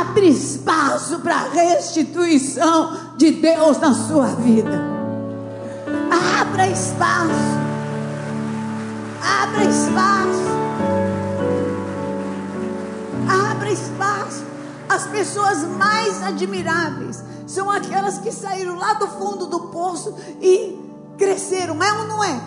Abre 0.00 0.28
espaço 0.28 1.18
para 1.20 1.36
a 1.36 1.48
restituição 1.48 3.16
de 3.16 3.30
Deus 3.30 3.78
na 3.78 3.94
sua 3.94 4.26
vida. 4.26 4.80
Abra 6.40 6.68
espaço. 6.68 7.73
Abra 9.24 9.64
espaço. 9.64 10.44
Abra 13.50 13.70
espaço. 13.70 14.44
As 14.88 15.06
pessoas 15.06 15.64
mais 15.64 16.22
admiráveis 16.22 17.24
são 17.46 17.70
aquelas 17.70 18.18
que 18.18 18.30
saíram 18.30 18.76
lá 18.76 18.94
do 18.94 19.08
fundo 19.08 19.46
do 19.46 19.60
poço 19.68 20.14
e 20.40 20.78
cresceram. 21.16 21.82
É 21.82 21.92
ou 21.92 22.06
não 22.06 22.22
é? 22.22 22.40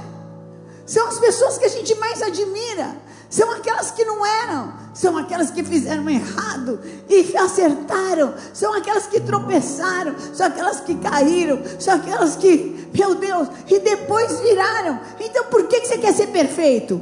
São 0.85 1.07
as 1.07 1.19
pessoas 1.19 1.57
que 1.57 1.65
a 1.65 1.69
gente 1.69 1.95
mais 1.95 2.21
admira. 2.21 2.95
São 3.29 3.51
aquelas 3.51 3.91
que 3.91 4.05
não 4.05 4.25
eram, 4.25 4.73
são 4.93 5.17
aquelas 5.17 5.51
que 5.51 5.61
fizeram 5.61 6.09
errado 6.09 6.79
e 7.09 7.35
acertaram, 7.35 8.33
são 8.53 8.73
aquelas 8.73 9.05
que 9.05 9.19
tropeçaram, 9.19 10.15
são 10.33 10.47
aquelas 10.47 10.79
que 10.79 10.95
caíram, 10.95 11.59
são 11.77 11.95
aquelas 11.95 12.37
que, 12.37 12.87
meu 12.93 13.15
Deus, 13.15 13.49
e 13.67 13.79
depois 13.79 14.39
viraram. 14.39 14.99
Então 15.19 15.43
por 15.45 15.67
que 15.67 15.85
você 15.85 15.97
quer 15.97 16.13
ser 16.13 16.27
perfeito? 16.27 17.01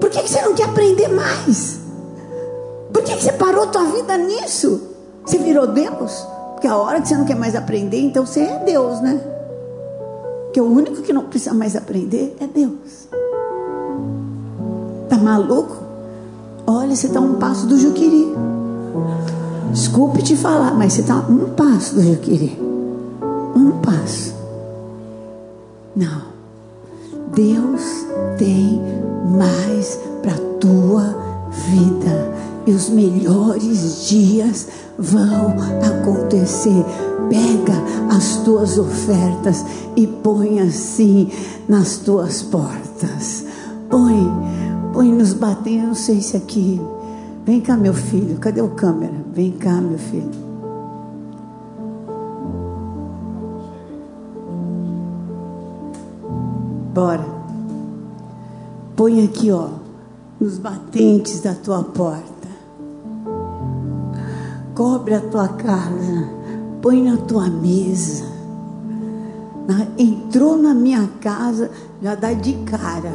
Por 0.00 0.08
que 0.08 0.22
você 0.22 0.40
não 0.40 0.54
quer 0.54 0.64
aprender 0.64 1.08
mais? 1.08 1.80
Por 2.94 3.02
que 3.02 3.14
você 3.14 3.32
parou 3.32 3.66
tua 3.66 3.84
vida 3.84 4.16
nisso? 4.16 4.90
Você 5.22 5.36
virou 5.36 5.66
Deus? 5.66 6.26
Porque 6.54 6.66
a 6.66 6.76
hora 6.76 7.02
que 7.02 7.08
você 7.08 7.16
não 7.16 7.26
quer 7.26 7.36
mais 7.36 7.54
aprender, 7.54 8.00
então 8.00 8.24
você 8.24 8.40
é 8.40 8.58
Deus, 8.60 9.02
né? 9.02 9.35
Porque 10.56 10.66
o 10.66 10.72
único 10.72 11.02
que 11.02 11.12
não 11.12 11.24
precisa 11.24 11.52
mais 11.52 11.76
aprender 11.76 12.34
é 12.40 12.46
Deus. 12.46 13.08
Tá 15.06 15.18
maluco? 15.18 15.76
Olha, 16.66 16.96
você 16.96 17.08
está 17.08 17.20
um 17.20 17.34
passo 17.34 17.66
do 17.66 17.78
Juquiri. 17.78 18.32
Desculpe 19.70 20.22
te 20.22 20.34
falar, 20.34 20.72
mas 20.72 20.94
você 20.94 21.02
está 21.02 21.16
um 21.16 21.50
passo 21.50 21.96
do 21.96 22.02
Juquiri. 22.02 22.58
Um 23.54 23.82
passo. 23.82 24.34
Não. 25.94 26.22
Deus 27.34 28.06
tem 28.38 28.80
mais 29.36 30.00
para 30.22 30.38
tua 30.58 31.14
vida. 31.50 32.34
E 32.66 32.72
os 32.72 32.88
melhores 32.88 34.08
dias 34.08 34.66
vão 34.98 35.54
acontecer. 35.84 36.84
Pega 37.28 37.74
as 38.14 38.38
tuas 38.38 38.76
ofertas 38.76 39.64
e 39.94 40.06
põe 40.06 40.58
assim 40.60 41.30
nas 41.68 41.98
tuas 41.98 42.42
portas. 42.42 43.44
Põe, 43.88 44.28
põe 44.92 45.12
nos 45.12 45.32
bater. 45.32 45.78
Eu 45.78 45.86
não 45.88 45.94
sei 45.94 46.20
se 46.20 46.36
aqui. 46.36 46.80
Vem 47.44 47.60
cá, 47.60 47.76
meu 47.76 47.94
filho. 47.94 48.36
Cadê 48.38 48.60
o 48.60 48.70
câmera? 48.70 49.14
Vem 49.32 49.52
cá, 49.52 49.80
meu 49.80 49.98
filho. 49.98 50.46
Bora. 56.92 57.24
Põe 58.96 59.24
aqui, 59.24 59.52
ó, 59.52 59.68
nos 60.40 60.58
batentes 60.58 61.40
da 61.40 61.54
tua 61.54 61.84
porta 61.84 62.35
cobre 64.76 65.14
a 65.14 65.20
tua 65.20 65.48
casa, 65.48 66.28
põe 66.82 67.02
na 67.02 67.16
tua 67.16 67.48
mesa. 67.48 68.24
Entrou 69.98 70.56
na 70.58 70.74
minha 70.74 71.08
casa, 71.20 71.70
já 72.00 72.14
dá 72.14 72.34
de 72.34 72.52
cara. 72.64 73.10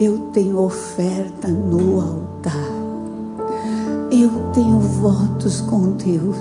Eu 0.00 0.30
tenho 0.32 0.58
oferta 0.58 1.48
no 1.48 2.00
altar. 2.00 2.72
Eu 4.10 4.30
tenho 4.54 4.78
votos 4.80 5.60
com 5.60 5.92
Deus. 5.92 6.38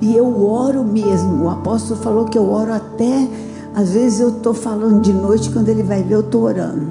E 0.00 0.16
eu 0.16 0.48
oro 0.48 0.84
mesmo. 0.84 1.44
O 1.44 1.50
apóstolo 1.50 2.00
falou 2.00 2.24
que 2.26 2.38
eu 2.38 2.48
oro 2.50 2.72
até. 2.72 3.28
Às 3.74 3.90
vezes 3.90 4.20
eu 4.20 4.28
estou 4.30 4.54
falando 4.54 5.02
de 5.02 5.12
noite, 5.12 5.50
quando 5.50 5.68
ele 5.68 5.82
vai 5.82 6.02
ver, 6.02 6.14
eu 6.14 6.20
estou 6.20 6.44
orando. 6.44 6.88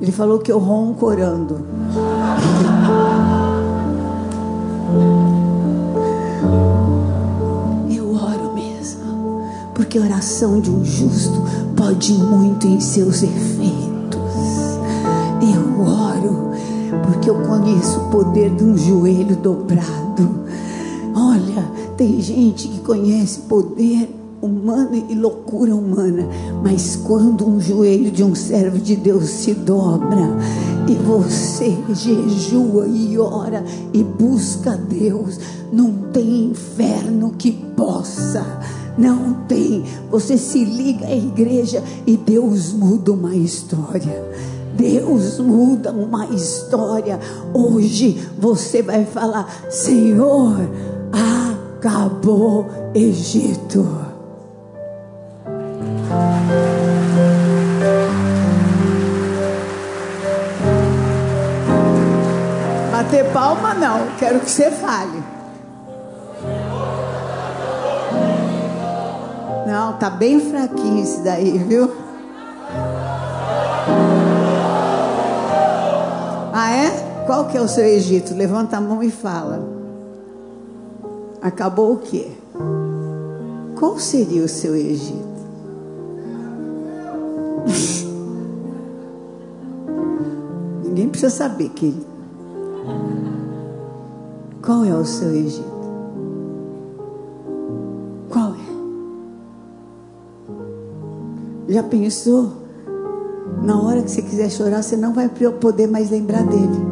Ele 0.00 0.12
falou 0.12 0.38
que 0.38 0.50
eu 0.50 0.58
ronco 0.58 1.06
orando. 1.06 1.64
Porque 9.92 9.98
a 9.98 10.02
oração 10.10 10.58
de 10.58 10.70
um 10.70 10.82
justo 10.82 11.42
pode 11.76 12.14
muito 12.14 12.66
em 12.66 12.80
seus 12.80 13.22
efeitos. 13.22 14.18
Eu 15.42 15.82
oro, 15.82 16.50
porque 17.04 17.28
eu 17.28 17.34
conheço 17.42 18.00
o 18.00 18.10
poder 18.10 18.48
de 18.54 18.64
um 18.64 18.74
joelho 18.74 19.36
dobrado. 19.36 20.46
Olha, 21.14 21.70
tem 21.94 22.22
gente 22.22 22.68
que 22.68 22.80
conhece 22.80 23.40
poder 23.40 24.08
humano 24.40 25.04
e 25.10 25.14
loucura 25.14 25.76
humana, 25.76 26.26
mas 26.62 26.96
quando 26.96 27.46
um 27.46 27.60
joelho 27.60 28.10
de 28.10 28.24
um 28.24 28.34
servo 28.34 28.78
de 28.78 28.96
Deus 28.96 29.28
se 29.28 29.52
dobra 29.52 30.38
e 30.88 30.94
você 30.94 31.76
jejua 31.94 32.86
e 32.88 33.18
ora 33.18 33.62
e 33.92 34.02
busca 34.02 34.74
Deus, 34.74 35.38
não 35.70 35.92
tem 36.14 36.46
inferno 36.46 37.34
que 37.36 37.52
possa. 37.52 38.42
Não 38.96 39.34
tem. 39.48 39.84
Você 40.10 40.36
se 40.36 40.64
liga 40.64 41.06
à 41.06 41.14
igreja 41.14 41.82
e 42.06 42.16
Deus 42.16 42.72
muda 42.72 43.12
uma 43.12 43.34
história. 43.34 44.22
Deus 44.74 45.38
muda 45.38 45.92
uma 45.92 46.26
história. 46.26 47.18
Hoje 47.54 48.28
você 48.38 48.82
vai 48.82 49.04
falar: 49.04 49.48
Senhor, 49.70 50.56
acabou 51.78 52.66
Egito. 52.94 53.86
Bater 62.90 63.24
palma 63.32 63.74
não, 63.74 64.16
quero 64.18 64.40
que 64.40 64.50
você 64.50 64.70
fale. 64.70 65.31
Não, 69.72 69.94
tá 69.94 70.10
bem 70.10 70.38
fraquinho 70.38 71.02
esse 71.02 71.22
daí, 71.22 71.56
viu? 71.56 71.90
Ah 76.52 76.70
é? 76.70 77.24
Qual 77.24 77.46
que 77.46 77.56
é 77.56 77.60
o 77.62 77.66
seu 77.66 77.86
Egito? 77.86 78.34
Levanta 78.34 78.76
a 78.76 78.80
mão 78.82 79.02
e 79.02 79.10
fala. 79.10 79.66
Acabou 81.40 81.94
o 81.94 81.98
quê? 82.00 82.32
Qual 83.78 83.98
seria 83.98 84.44
o 84.44 84.48
seu 84.48 84.76
Egito? 84.76 85.24
Ninguém 90.84 91.08
precisa 91.08 91.34
saber, 91.34 91.70
querido. 91.70 92.04
Qual 94.60 94.84
é 94.84 94.94
o 94.94 95.06
seu 95.06 95.34
Egito? 95.34 95.71
Já 101.72 101.82
pensou? 101.82 102.52
Na 103.62 103.80
hora 103.80 104.02
que 104.02 104.10
você 104.10 104.20
quiser 104.20 104.50
chorar, 104.50 104.82
você 104.82 104.94
não 104.94 105.14
vai 105.14 105.26
poder 105.26 105.86
mais 105.86 106.10
lembrar 106.10 106.42
dele. 106.42 106.86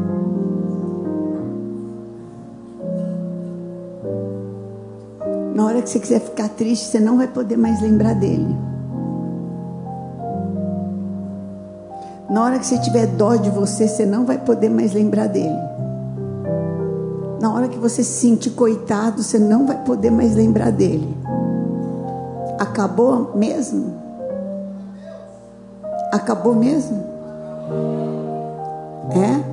Na 5.55 5.67
hora 5.67 5.83
que 5.83 5.91
você 5.91 6.01
quiser 6.01 6.21
ficar 6.21 6.49
triste, 6.49 6.87
você 6.87 6.99
não 6.99 7.19
vai 7.19 7.29
poder 7.29 7.59
mais 7.59 7.83
lembrar 7.83 8.15
dele. 8.15 8.57
Na 12.31 12.43
hora 12.43 12.59
que 12.59 12.67
você 12.67 12.79
tiver 12.79 13.07
dó 13.07 13.37
de 13.37 13.51
você, 13.51 13.87
você 13.87 14.07
não 14.07 14.25
vai 14.25 14.39
poder 14.39 14.71
mais 14.71 14.95
lembrar 14.95 15.27
dele. 15.27 15.59
Na 17.39 17.53
hora 17.53 17.69
que 17.69 17.77
você 17.77 18.03
se 18.03 18.19
sentir 18.19 18.53
coitado, 18.53 19.23
você 19.23 19.39
não 19.39 19.67
vai 19.67 19.85
poder 19.85 20.11
mais 20.11 20.35
lembrar 20.35 20.73
dele. 20.73 21.15
Acabou 22.59 23.33
mesmo? 23.35 24.00
Acabou 26.13 26.55
mesmo? 26.55 27.05
É? 29.11 29.51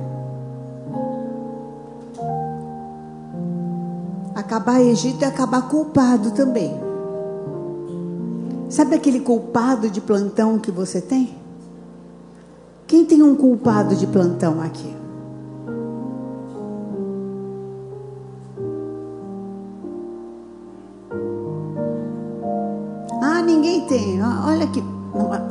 Acabar 4.34 4.80
Egito 4.80 5.24
é 5.24 5.28
acabar 5.28 5.68
culpado 5.68 6.30
também. 6.32 6.78
Sabe 8.68 8.94
aquele 8.96 9.20
culpado 9.20 9.88
de 9.88 10.00
plantão 10.00 10.58
que 10.58 10.70
você 10.70 11.00
tem? 11.00 11.36
Quem 12.86 13.04
tem 13.04 13.22
um 13.22 13.34
culpado 13.34 13.94
de 13.94 14.06
plantão 14.06 14.60
aqui? 14.60 15.07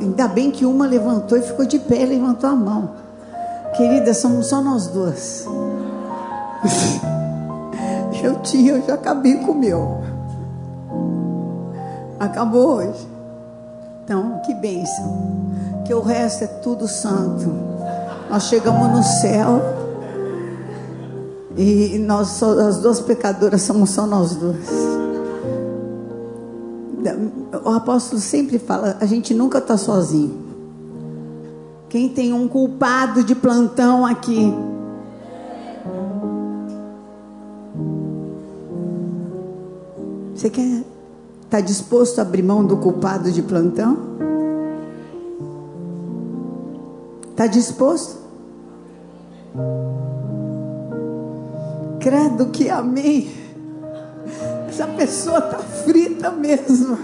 Ainda 0.00 0.28
bem 0.28 0.50
que 0.50 0.64
uma 0.64 0.86
levantou 0.86 1.36
e 1.36 1.42
ficou 1.42 1.66
de 1.66 1.78
pé, 1.78 2.04
levantou 2.04 2.48
a 2.50 2.54
mão. 2.54 2.90
Querida, 3.76 4.14
somos 4.14 4.46
só 4.46 4.60
nós 4.60 4.86
duas. 4.88 5.44
Eu 8.20 8.40
tinha, 8.40 8.72
eu 8.72 8.82
já 8.84 8.94
acabei 8.94 9.36
com 9.36 9.52
o 9.52 9.54
meu. 9.54 10.00
Acabou 12.18 12.78
hoje. 12.78 13.06
Então, 14.02 14.40
que 14.44 14.52
bênção. 14.54 15.38
Que 15.86 15.94
o 15.94 16.00
resto 16.00 16.42
é 16.44 16.46
tudo 16.48 16.88
santo. 16.88 17.48
Nós 18.28 18.44
chegamos 18.44 18.90
no 18.90 19.02
céu. 19.04 19.60
E 21.56 21.98
nós, 21.98 22.42
as 22.42 22.78
duas 22.78 23.00
pecadoras, 23.00 23.62
somos 23.62 23.90
só 23.90 24.04
nós 24.04 24.34
duas. 24.34 24.97
O 27.64 27.70
apóstolo 27.70 28.20
sempre 28.20 28.58
fala: 28.58 28.96
a 29.00 29.06
gente 29.06 29.34
nunca 29.34 29.58
está 29.58 29.76
sozinho. 29.76 30.46
Quem 31.88 32.08
tem 32.08 32.32
um 32.32 32.46
culpado 32.46 33.24
de 33.24 33.34
plantão 33.34 34.04
aqui? 34.04 34.52
Você 40.34 40.50
quer 40.50 40.84
Está 41.48 41.62
disposto 41.62 42.18
a 42.18 42.22
abrir 42.22 42.42
mão 42.42 42.62
do 42.62 42.76
culpado 42.76 43.32
de 43.32 43.40
plantão? 43.40 43.96
Está 47.30 47.46
disposto? 47.46 48.18
Credo 52.00 52.50
que 52.50 52.68
amém. 52.68 53.30
Essa 54.78 54.86
pessoa 54.86 55.38
está 55.38 55.58
frita 55.58 56.30
mesmo. 56.30 56.98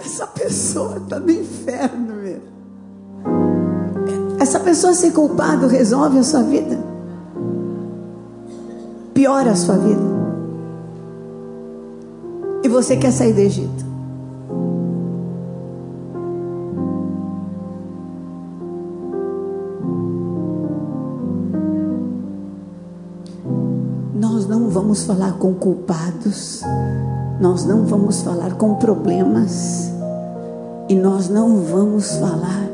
Essa 0.00 0.28
pessoa 0.28 0.98
está 0.98 1.18
no 1.18 1.30
inferno 1.30 2.14
mesmo. 2.14 2.54
Essa 4.38 4.60
pessoa 4.60 4.94
ser 4.94 5.10
culpado 5.10 5.66
resolve 5.66 6.20
a 6.20 6.22
sua 6.22 6.42
vida? 6.44 6.78
Piora 9.12 9.50
a 9.50 9.56
sua 9.56 9.76
vida? 9.76 10.14
e 12.64 12.68
você 12.68 12.96
quer 12.96 13.12
sair 13.12 13.34
do 13.34 13.40
Egito. 13.40 13.83
Vamos 24.84 25.04
falar 25.04 25.32
com 25.38 25.54
culpados, 25.54 26.60
nós 27.40 27.64
não 27.64 27.86
vamos 27.86 28.20
falar 28.20 28.52
com 28.56 28.74
problemas, 28.74 29.90
e 30.90 30.94
nós 30.94 31.30
não 31.30 31.56
vamos 31.62 32.16
falar 32.16 32.68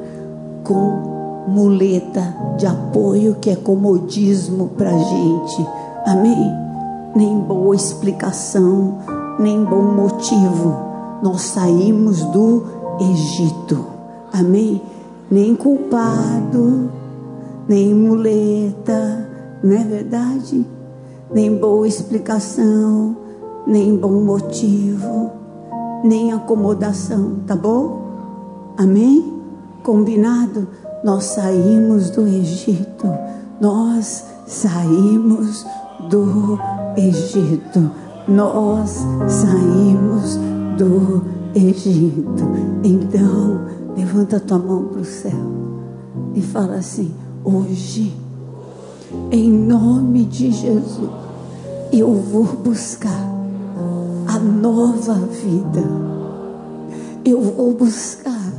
com 0.64 1.44
muleta 1.46 2.34
de 2.58 2.66
apoio 2.66 3.36
que 3.40 3.48
é 3.48 3.54
comodismo 3.54 4.70
para 4.76 4.90
gente. 4.90 5.66
Amém? 6.04 6.52
Nem 7.14 7.38
boa 7.38 7.76
explicação, 7.76 8.98
nem 9.38 9.64
bom 9.64 9.80
motivo. 9.80 10.76
Nós 11.22 11.42
saímos 11.42 12.24
do 12.24 12.64
Egito. 13.00 13.86
Amém? 14.32 14.82
Nem 15.30 15.54
culpado, 15.54 16.90
nem 17.68 17.94
muleta, 17.94 19.28
não 19.62 19.76
é 19.76 19.84
verdade? 19.84 20.79
Nem 21.32 21.56
boa 21.56 21.86
explicação, 21.86 23.16
nem 23.66 23.96
bom 23.96 24.22
motivo, 24.22 25.30
nem 26.04 26.32
acomodação, 26.32 27.36
tá 27.46 27.54
bom? 27.54 28.74
Amém? 28.76 29.34
Combinado? 29.82 30.66
Nós 31.04 31.24
saímos 31.24 32.10
do 32.10 32.26
Egito. 32.26 33.06
Nós 33.60 34.24
saímos 34.46 35.64
do 36.08 36.58
Egito 36.96 37.90
nós 38.30 39.04
saímos 39.26 40.38
do 40.78 41.22
Egito. 41.54 42.44
Então, 42.84 43.60
levanta 43.96 44.38
tua 44.38 44.58
mão 44.58 44.84
para 44.84 45.00
o 45.00 45.04
céu 45.04 45.32
e 46.34 46.40
fala 46.40 46.76
assim: 46.76 47.12
hoje, 47.44 48.14
em 49.32 49.50
nome 49.50 50.24
de 50.24 50.52
Jesus, 50.52 51.10
eu 51.92 52.14
vou 52.14 52.44
buscar 52.44 53.28
a 54.26 54.38
nova 54.38 55.14
vida. 55.14 55.82
Eu 57.24 57.40
vou 57.40 57.74
buscar 57.74 58.52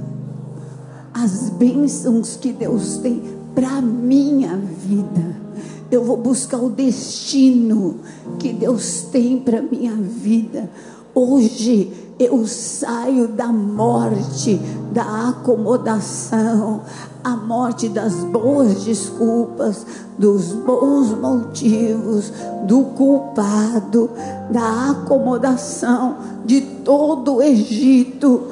as 1.14 1.50
bênçãos 1.50 2.36
que 2.36 2.52
Deus 2.54 2.98
tem 2.98 3.22
para 3.54 3.82
minha 3.82 4.58
vida 4.58 5.42
eu 5.92 6.06
vou 6.06 6.16
buscar 6.16 6.58
o 6.58 6.70
destino 6.70 8.00
que 8.40 8.54
Deus 8.54 9.02
tem 9.12 9.38
para 9.38 9.62
minha 9.62 9.94
vida. 9.94 10.72
Hoje 11.14 11.92
eu 12.24 12.46
saio 12.46 13.28
da 13.28 13.48
morte, 13.48 14.60
da 14.92 15.30
acomodação, 15.30 16.82
a 17.24 17.36
morte 17.36 17.90
das 17.90 18.14
boas 18.16 18.84
desculpas, 18.84 19.86
dos 20.18 20.54
bons 20.54 21.18
motivos, 21.18 22.32
do 22.68 22.84
culpado, 22.96 24.10
da 24.50 24.92
acomodação 24.92 26.18
de 26.46 26.62
todo 26.62 27.38
o 27.38 27.42
Egito. 27.42 28.44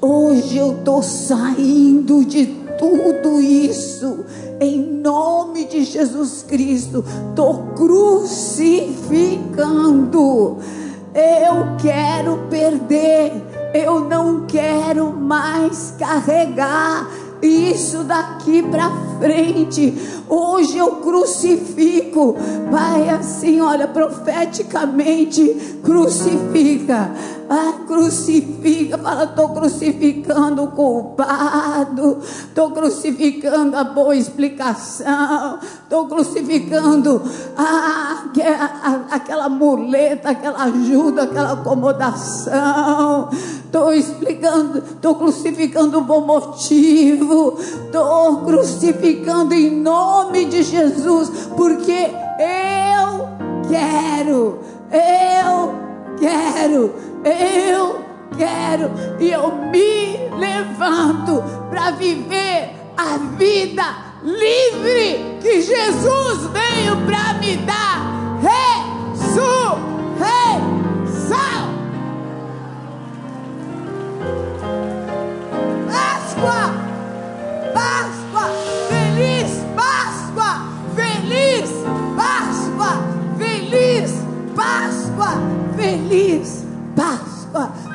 Hoje 0.00 0.56
eu 0.56 0.78
estou 0.78 1.02
saindo 1.02 2.24
de 2.24 2.46
tudo 2.78 3.40
isso 3.40 4.24
em 4.60 4.80
nome 4.80 5.66
de 5.66 5.84
Jesus 5.84 6.44
Cristo. 6.46 7.04
Estou 7.30 7.72
crucificando. 7.76 10.58
Eu 11.14 11.76
quero 11.80 12.38
perder. 12.50 13.32
Eu 13.74 14.00
não 14.00 14.46
quero 14.46 15.12
mais 15.12 15.94
carregar 15.98 17.06
isso 17.42 18.02
daqui 18.04 18.37
para 18.70 18.90
frente. 19.18 19.94
Hoje 20.28 20.78
eu 20.78 20.96
crucifico. 20.96 22.36
Vai 22.70 23.08
assim, 23.10 23.60
olha, 23.60 23.86
profeticamente, 23.88 25.78
crucifica. 25.82 27.12
Ah, 27.50 27.80
crucifica, 27.86 28.98
fala, 28.98 29.24
estou 29.24 29.48
crucificando 29.48 30.64
o 30.64 30.66
culpado, 30.66 32.18
estou 32.20 32.72
crucificando 32.72 33.74
a 33.74 33.84
boa 33.84 34.14
explicação, 34.14 35.58
estou 35.82 36.06
crucificando 36.08 37.22
ah, 37.56 38.24
aquela 39.10 39.48
muleta, 39.48 40.28
aquela 40.28 40.64
ajuda, 40.64 41.22
aquela 41.22 41.52
acomodação, 41.52 43.30
estou 43.64 43.94
explicando, 43.94 44.76
estou 44.80 45.14
crucificando 45.14 46.00
o 46.00 46.02
bom 46.02 46.26
motivo, 46.26 47.56
estou 47.58 48.37
crucificando 48.44 49.54
em 49.54 49.70
nome 49.70 50.44
de 50.46 50.62
Jesus, 50.62 51.48
porque 51.56 52.10
eu 52.38 53.28
quero, 53.68 54.60
eu 54.90 55.74
quero 56.18 57.08
eu 57.24 58.04
quero 58.36 58.90
e 59.18 59.30
eu 59.30 59.54
me 59.70 60.28
levanto 60.38 61.42
para 61.70 61.90
viver 61.92 62.70
a 62.96 63.18
vida 63.36 63.84
livre 64.22 65.38
que 65.40 65.62
Jesus 65.62 66.50
veio 66.52 66.96
para 67.06 67.34
me 67.34 67.56
dar. 67.58 68.38
Ressurreição. 68.40 68.87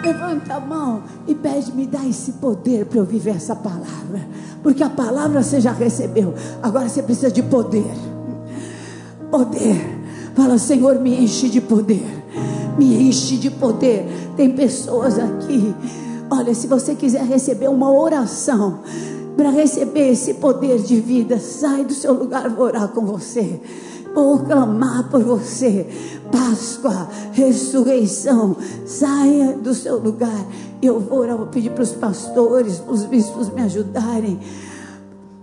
Levanta 0.04 0.56
a 0.56 0.60
mão 0.60 1.04
e 1.26 1.34
pede, 1.34 1.72
me 1.72 1.88
dá 1.88 2.06
esse 2.06 2.34
poder 2.34 2.86
para 2.86 3.00
eu 3.00 3.06
viver 3.06 3.38
essa 3.38 3.56
palavra. 3.56 4.28
Porque 4.62 4.84
a 4.84 4.89
palavra 4.89 5.42
você 5.42 5.62
já 5.62 5.72
recebeu. 5.72 6.34
Agora 6.62 6.89
você 6.89 7.02
precisa 7.02 7.32
de 7.32 7.42
poder. 7.42 7.89
Poder. 9.32 10.04
Fala, 10.36 10.58
Senhor, 10.58 11.00
me 11.00 11.24
enche 11.24 11.48
de 11.48 11.62
poder. 11.62 12.06
Me 12.78 13.08
enche 13.08 13.38
de 13.38 13.50
poder. 13.50 14.06
Tem 14.36 14.52
pessoas 14.52 15.18
aqui. 15.18 15.74
Olha, 16.30 16.54
se 16.54 16.68
você 16.68 16.96
quiser 16.96 17.24
receber 17.24 17.70
uma 17.70 17.89
oração 17.89 18.80
para 19.38 19.52
receber 19.52 20.12
esse 20.12 20.34
poder 20.34 20.80
de 20.82 21.00
vida, 21.00 21.39
sai 21.39 21.86
do 21.86 21.94
seu 21.94 22.13
lugar, 22.13 22.50
vou 22.50 22.66
orar 22.66 22.89
com 22.89 23.06
você. 23.06 23.62
Vou 24.13 24.39
clamar 24.39 25.10
por 25.10 25.23
você. 25.23 25.88
Páscoa, 26.32 27.10
ressurreição. 27.32 28.56
Saia 28.86 29.54
do 29.58 29.73
seu 29.73 29.97
lugar. 29.97 30.45
Eu 30.82 30.99
vou 30.99 31.19
orar, 31.19 31.38
vou 31.38 31.47
pedir 31.47 31.71
para 31.71 31.84
os 31.84 31.91
pastores, 31.91 32.78
para 32.80 32.93
os 32.93 33.06
bispos 33.06 33.49
me 33.49 33.62
ajudarem. 33.62 34.39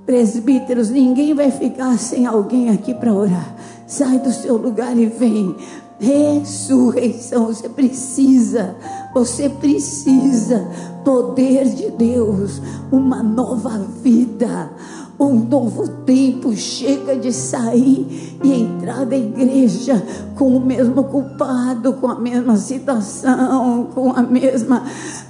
Presbíteros, 0.07 0.91
ninguém 0.91 1.35
vai 1.35 1.51
ficar 1.51 1.99
sem 1.99 2.27
alguém 2.27 2.71
aqui 2.71 2.95
para 2.95 3.13
orar. 3.13 3.57
Sai 3.87 4.19
do 4.19 4.33
seu 4.33 4.57
lugar 4.57 4.97
e 4.97 5.07
vem. 5.07 5.57
Ressurreição, 5.99 7.47
você 7.47 7.69
precisa, 7.69 8.75
você 9.13 9.51
precisa, 9.51 10.67
poder 11.05 11.69
de 11.69 11.91
Deus, 11.91 12.63
uma 12.91 13.23
nova 13.23 13.79
vida 14.03 14.71
um 15.21 15.35
novo 15.35 15.87
tempo 16.07 16.57
chega 16.57 17.15
de 17.15 17.31
sair 17.31 18.39
e 18.43 18.53
entrar 18.53 19.05
da 19.05 19.17
igreja 19.17 20.03
com 20.35 20.57
o 20.57 20.61
mesmo 20.61 21.05
culpado, 21.05 21.93
com 21.93 22.09
a 22.09 22.19
mesma 22.19 22.57
situação, 22.57 23.89
com 23.95 24.13
a 24.13 24.23
mesma, 24.23 24.83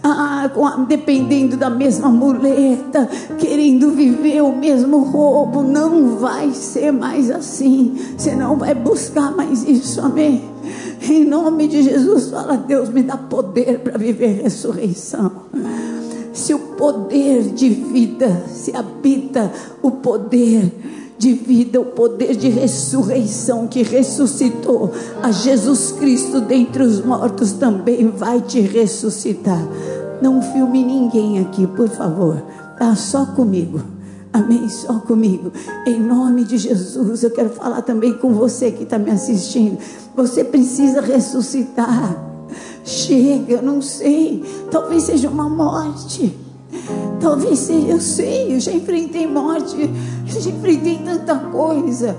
ah, 0.05 0.48
com 0.55 0.64
a, 0.64 0.76
dependendo 0.76 1.57
da 1.57 1.68
mesma 1.68 2.09
muleta, 2.09 3.09
querendo 3.37 3.90
viver 3.90 4.40
o 4.42 4.57
mesmo 4.57 5.03
roubo. 5.03 5.62
Não 5.62 6.16
vai 6.18 6.53
ser 6.53 6.92
mais 6.92 7.29
assim. 7.29 7.98
Você 8.16 8.37
não 8.37 8.57
vai 8.57 8.74
buscar 8.76 9.35
mais 9.35 9.66
isso, 9.66 10.00
amém? 10.00 10.44
Em 11.03 11.24
nome 11.24 11.66
de 11.66 11.83
Jesus, 11.83 12.31
fala, 12.31 12.57
Deus, 12.57 12.90
me 12.90 13.03
dá 13.03 13.16
poder 13.16 13.81
para 13.81 13.98
viver 13.98 14.42
ressurreição 14.42 15.33
se 16.40 16.55
o 16.55 16.59
poder 16.59 17.42
de 17.53 17.68
vida, 17.68 18.44
se 18.48 18.74
habita 18.74 19.53
o 19.83 19.90
poder 19.90 20.72
de 21.18 21.35
vida, 21.35 21.79
o 21.79 21.85
poder 21.85 22.35
de 22.35 22.48
ressurreição 22.48 23.68
que 23.68 23.83
ressuscitou 23.83 24.90
a 25.22 25.31
Jesus 25.31 25.92
Cristo 25.92 26.40
dentre 26.40 26.83
os 26.83 27.05
mortos 27.05 27.53
também 27.53 28.09
vai 28.09 28.40
te 28.40 28.61
ressuscitar. 28.61 29.62
Não 30.22 30.40
filme 30.40 30.83
ninguém 30.83 31.40
aqui, 31.40 31.66
por 31.66 31.90
favor. 31.90 32.42
Tá 32.79 32.96
só 32.96 33.26
comigo. 33.26 33.83
Amém? 34.33 34.66
Só 34.68 35.00
comigo. 35.00 35.53
Em 35.87 36.00
nome 36.00 36.44
de 36.44 36.57
Jesus, 36.57 37.22
eu 37.22 37.31
quero 37.31 37.50
falar 37.50 37.83
também 37.83 38.14
com 38.14 38.33
você 38.33 38.70
que 38.70 38.85
está 38.85 38.98
me 38.98 39.11
assistindo. 39.11 39.76
Você 40.16 40.42
precisa 40.42 41.03
ressuscitar. 41.03 42.30
Chega, 42.90 43.53
eu 43.53 43.62
não 43.62 43.81
sei. 43.81 44.42
Talvez 44.68 45.05
seja 45.05 45.29
uma 45.29 45.48
morte. 45.48 46.37
Talvez 47.20 47.61
seja, 47.61 47.87
eu 47.87 48.00
sei, 48.00 48.55
eu 48.55 48.61
já 48.61 48.72
enfrentei 48.72 49.26
morte, 49.26 49.76
eu 49.79 50.40
já 50.40 50.50
enfrentei 50.50 50.98
tanta 50.98 51.37
coisa. 51.37 52.16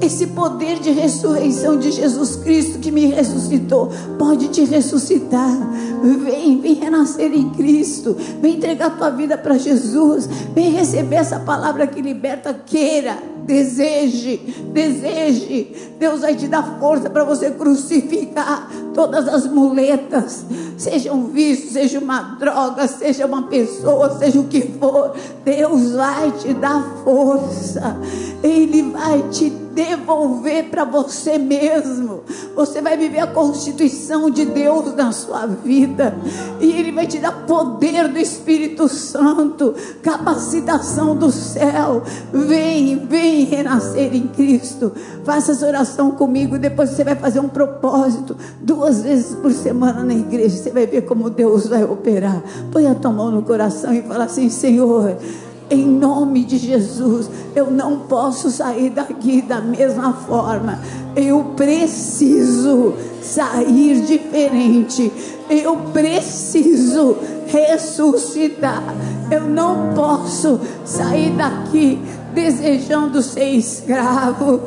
Esse 0.00 0.28
poder 0.28 0.78
de 0.78 0.90
ressurreição 0.90 1.78
de 1.78 1.90
Jesus 1.90 2.36
Cristo 2.36 2.78
que 2.78 2.90
me 2.90 3.06
ressuscitou 3.06 3.90
pode 4.18 4.48
te 4.48 4.64
ressuscitar. 4.64 5.56
Vem, 6.02 6.60
vem 6.60 6.74
renascer 6.74 7.32
em 7.32 7.50
Cristo. 7.50 8.16
Vem 8.40 8.56
entregar 8.56 8.96
tua 8.96 9.10
vida 9.10 9.36
para 9.36 9.58
Jesus. 9.58 10.28
Vem 10.54 10.70
receber 10.70 11.16
essa 11.16 11.40
palavra 11.40 11.86
que 11.86 12.00
liberta. 12.00 12.54
Queira, 12.54 13.18
deseje, 13.44 14.36
deseje. 14.72 15.72
Deus 15.98 16.20
vai 16.20 16.36
te 16.36 16.46
dar 16.46 16.78
força 16.78 17.10
para 17.10 17.24
você 17.24 17.50
crucificar 17.50 18.70
todas 18.98 19.28
as 19.28 19.46
muletas, 19.46 20.44
seja 20.76 21.12
um 21.12 21.28
vício, 21.28 21.70
seja 21.70 22.00
uma 22.00 22.20
droga, 22.36 22.88
seja 22.88 23.26
uma 23.26 23.44
pessoa, 23.44 24.18
seja 24.18 24.40
o 24.40 24.48
que 24.48 24.60
for. 24.60 25.14
Deus 25.44 25.92
vai 25.92 26.32
te 26.32 26.52
dar 26.52 26.82
força. 27.04 27.96
Ele 28.42 28.82
vai 28.90 29.22
te 29.30 29.50
devolver 29.78 30.64
para 30.64 30.84
você 30.84 31.38
mesmo. 31.38 32.24
Você 32.56 32.82
vai 32.82 32.96
viver 32.96 33.20
a 33.20 33.28
constituição 33.28 34.28
de 34.28 34.44
Deus 34.44 34.96
na 34.96 35.12
sua 35.12 35.46
vida. 35.46 36.16
E 36.60 36.72
Ele 36.72 36.90
vai 36.90 37.06
te 37.06 37.18
dar 37.18 37.46
poder 37.46 38.08
do 38.08 38.18
Espírito 38.18 38.88
Santo, 38.88 39.76
capacitação 40.02 41.14
do 41.14 41.30
céu. 41.30 42.02
Vem, 42.32 43.06
vem 43.06 43.44
renascer 43.44 44.12
em 44.12 44.26
Cristo. 44.26 44.90
Faça 45.24 45.52
essa 45.52 45.66
oração 45.66 46.10
comigo. 46.10 46.58
Depois 46.58 46.90
você 46.90 47.04
vai 47.04 47.14
fazer 47.14 47.38
um 47.38 47.48
propósito 47.48 48.36
duas 48.60 48.87
vezes 48.96 49.34
por 49.34 49.52
semana 49.52 50.02
na 50.02 50.14
igreja. 50.14 50.56
Você 50.56 50.70
vai 50.70 50.86
ver 50.86 51.02
como 51.02 51.30
Deus 51.30 51.66
vai 51.66 51.84
operar. 51.84 52.42
Põe 52.72 52.86
a 52.86 52.94
tua 52.94 53.12
mão 53.12 53.30
no 53.30 53.42
coração 53.42 53.92
e 53.92 54.02
fala 54.02 54.24
assim: 54.24 54.48
Senhor 54.48 55.16
em 55.70 55.86
nome 55.86 56.44
de 56.44 56.56
Jesus, 56.56 57.28
eu 57.54 57.70
não 57.70 58.00
posso 58.00 58.50
sair 58.50 58.90
daqui 58.90 59.42
da 59.42 59.60
mesma 59.60 60.14
forma. 60.14 60.80
Eu 61.14 61.52
preciso 61.56 62.94
sair 63.20 64.00
diferente. 64.00 65.12
Eu 65.50 65.76
preciso 65.92 67.16
ressuscitar. 67.46 68.82
Eu 69.30 69.42
não 69.42 69.92
posso 69.94 70.58
sair 70.86 71.36
daqui 71.36 72.00
desejando 72.34 73.20
ser 73.20 73.50
escravo 73.50 74.60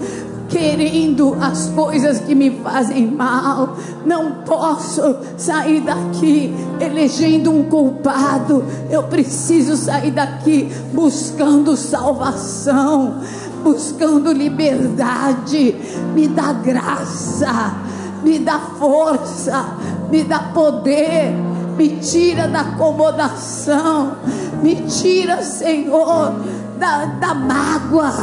querendo 0.52 1.36
as 1.40 1.70
coisas 1.70 2.20
que 2.20 2.36
me 2.36 2.52
fazem 2.62 3.08
mal. 3.08 3.76
Não 4.06 4.44
posso 4.44 5.16
sair 5.38 5.82
daqui 5.82 6.54
elegendo 6.80 7.50
um 7.50 7.64
culpado. 7.64 8.64
Eu 8.90 9.04
preciso 9.04 9.76
sair 9.78 10.12
daqui 10.12 10.70
buscando 10.94 11.76
salvação, 11.78 13.22
buscando 13.64 14.32
liberdade. 14.32 15.76
Me 16.14 16.28
dá 16.28 16.52
graça, 16.54 17.74
me 18.22 18.38
dá 18.38 18.60
força, 18.78 19.66
me 20.12 20.24
dá 20.24 20.40
poder. 20.40 21.34
Me 21.78 21.96
tira 21.98 22.48
da 22.48 22.60
acomodação, 22.60 24.18
me 24.62 24.76
tira, 24.76 25.42
Senhor, 25.42 26.34
da, 26.78 27.06
da 27.06 27.34
mágoa, 27.34 28.14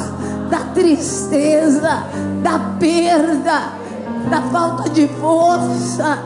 da 0.50 0.60
tristeza, 0.74 2.04
da 2.42 2.58
perda, 2.78 3.72
da 4.30 4.42
falta 4.50 4.90
de 4.90 5.08
força, 5.08 6.18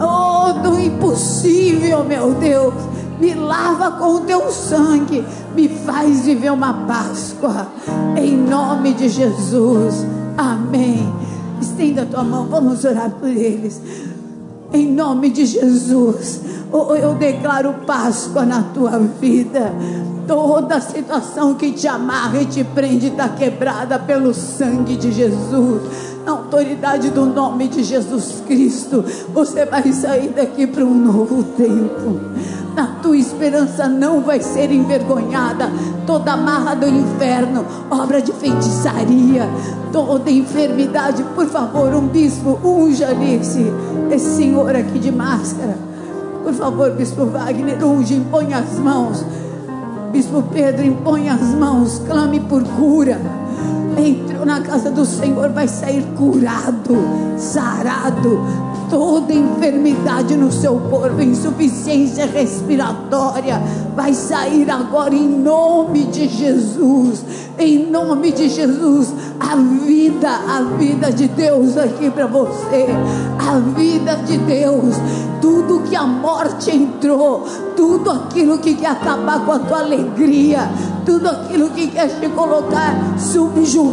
oh, 0.00 0.52
do 0.60 0.78
impossível, 0.78 2.04
meu 2.04 2.34
Deus. 2.34 2.74
Me 3.20 3.34
lava 3.34 3.92
com 3.92 4.14
o 4.14 4.20
teu 4.20 4.50
sangue, 4.52 5.24
me 5.54 5.68
faz 5.68 6.24
viver 6.24 6.52
uma 6.52 6.86
Páscoa, 6.86 7.66
em 8.16 8.36
nome 8.36 8.94
de 8.94 9.08
Jesus, 9.08 10.06
amém. 10.36 11.12
Estenda 11.60 12.02
a 12.02 12.06
tua 12.06 12.22
mão, 12.22 12.46
vamos 12.46 12.84
orar 12.84 13.10
por 13.10 13.28
eles, 13.28 13.80
em 14.72 14.90
nome 14.92 15.30
de 15.30 15.46
Jesus. 15.46 16.40
Eu 17.00 17.14
declaro 17.14 17.74
Páscoa 17.86 18.44
na 18.44 18.62
tua 18.62 18.98
vida. 18.98 19.72
Toda 20.26 20.80
situação 20.80 21.54
que 21.54 21.72
te 21.72 21.88
amarra 21.88 22.42
e 22.42 22.46
te 22.46 22.62
prende 22.62 23.06
está 23.06 23.30
quebrada 23.30 23.98
pelo 23.98 24.34
sangue 24.34 24.96
de 24.96 25.10
Jesus. 25.10 25.82
Na 26.26 26.32
autoridade 26.32 27.08
do 27.10 27.24
nome 27.24 27.68
de 27.68 27.82
Jesus 27.82 28.42
Cristo, 28.46 29.02
você 29.32 29.64
vai 29.64 29.90
sair 29.90 30.28
daqui 30.28 30.66
para 30.66 30.84
um 30.84 30.94
novo 30.94 31.42
tempo. 31.42 32.20
A 32.78 32.86
tua 33.02 33.16
esperança 33.16 33.88
não 33.88 34.20
vai 34.20 34.40
ser 34.40 34.70
envergonhada. 34.70 35.68
Toda 36.06 36.34
amarra 36.34 36.76
do 36.76 36.86
inferno, 36.86 37.66
obra 37.90 38.22
de 38.22 38.30
feitiçaria, 38.30 39.48
toda 39.92 40.30
enfermidade, 40.30 41.24
por 41.34 41.46
favor, 41.48 41.92
um 41.92 42.06
bispo, 42.06 42.56
unja 42.62 43.12
esse, 43.12 43.66
esse 44.12 44.36
senhor 44.36 44.76
aqui 44.76 45.00
de 45.00 45.10
máscara. 45.10 45.76
Por 46.44 46.54
favor, 46.54 46.92
bispo 46.92 47.26
Wagner, 47.26 47.84
unge, 47.84 48.14
impõe 48.14 48.54
as 48.54 48.78
mãos. 48.78 49.26
Bispo 50.12 50.40
Pedro, 50.52 50.86
impõe 50.86 51.28
as 51.28 51.42
mãos, 51.56 52.00
clame 52.06 52.38
por 52.38 52.62
cura. 52.62 53.20
Entrou 53.98 54.46
na 54.46 54.60
casa 54.60 54.90
do 54.90 55.04
Senhor, 55.04 55.50
vai 55.50 55.66
sair 55.66 56.04
curado, 56.16 56.96
sarado. 57.36 58.40
Toda 58.88 59.34
enfermidade 59.34 60.36
no 60.36 60.52
seu 60.52 60.78
corpo, 60.88 61.20
insuficiência 61.20 62.24
respiratória, 62.26 63.60
vai 63.94 64.14
sair 64.14 64.70
agora 64.70 65.14
em 65.14 65.28
nome 65.28 66.04
de 66.04 66.28
Jesus. 66.28 67.24
Em 67.58 67.90
nome 67.90 68.30
de 68.30 68.48
Jesus, 68.48 69.12
a 69.40 69.56
vida, 69.56 70.30
a 70.30 70.62
vida 70.78 71.10
de 71.10 71.26
Deus 71.26 71.76
aqui 71.76 72.08
para 72.08 72.26
você. 72.26 72.86
A 73.38 73.58
vida 73.58 74.14
de 74.24 74.38
Deus, 74.38 74.94
tudo 75.40 75.82
que 75.88 75.96
a 75.96 76.04
morte 76.04 76.70
entrou, 76.70 77.44
tudo 77.76 78.10
aquilo 78.10 78.58
que 78.58 78.74
quer 78.74 78.90
acabar 78.90 79.44
com 79.44 79.52
a 79.52 79.58
tua 79.58 79.80
alegria, 79.80 80.70
tudo 81.04 81.28
aquilo 81.28 81.70
que 81.70 81.88
quer 81.88 82.20
te 82.20 82.28
colocar 82.28 83.18
subjugado, 83.18 83.87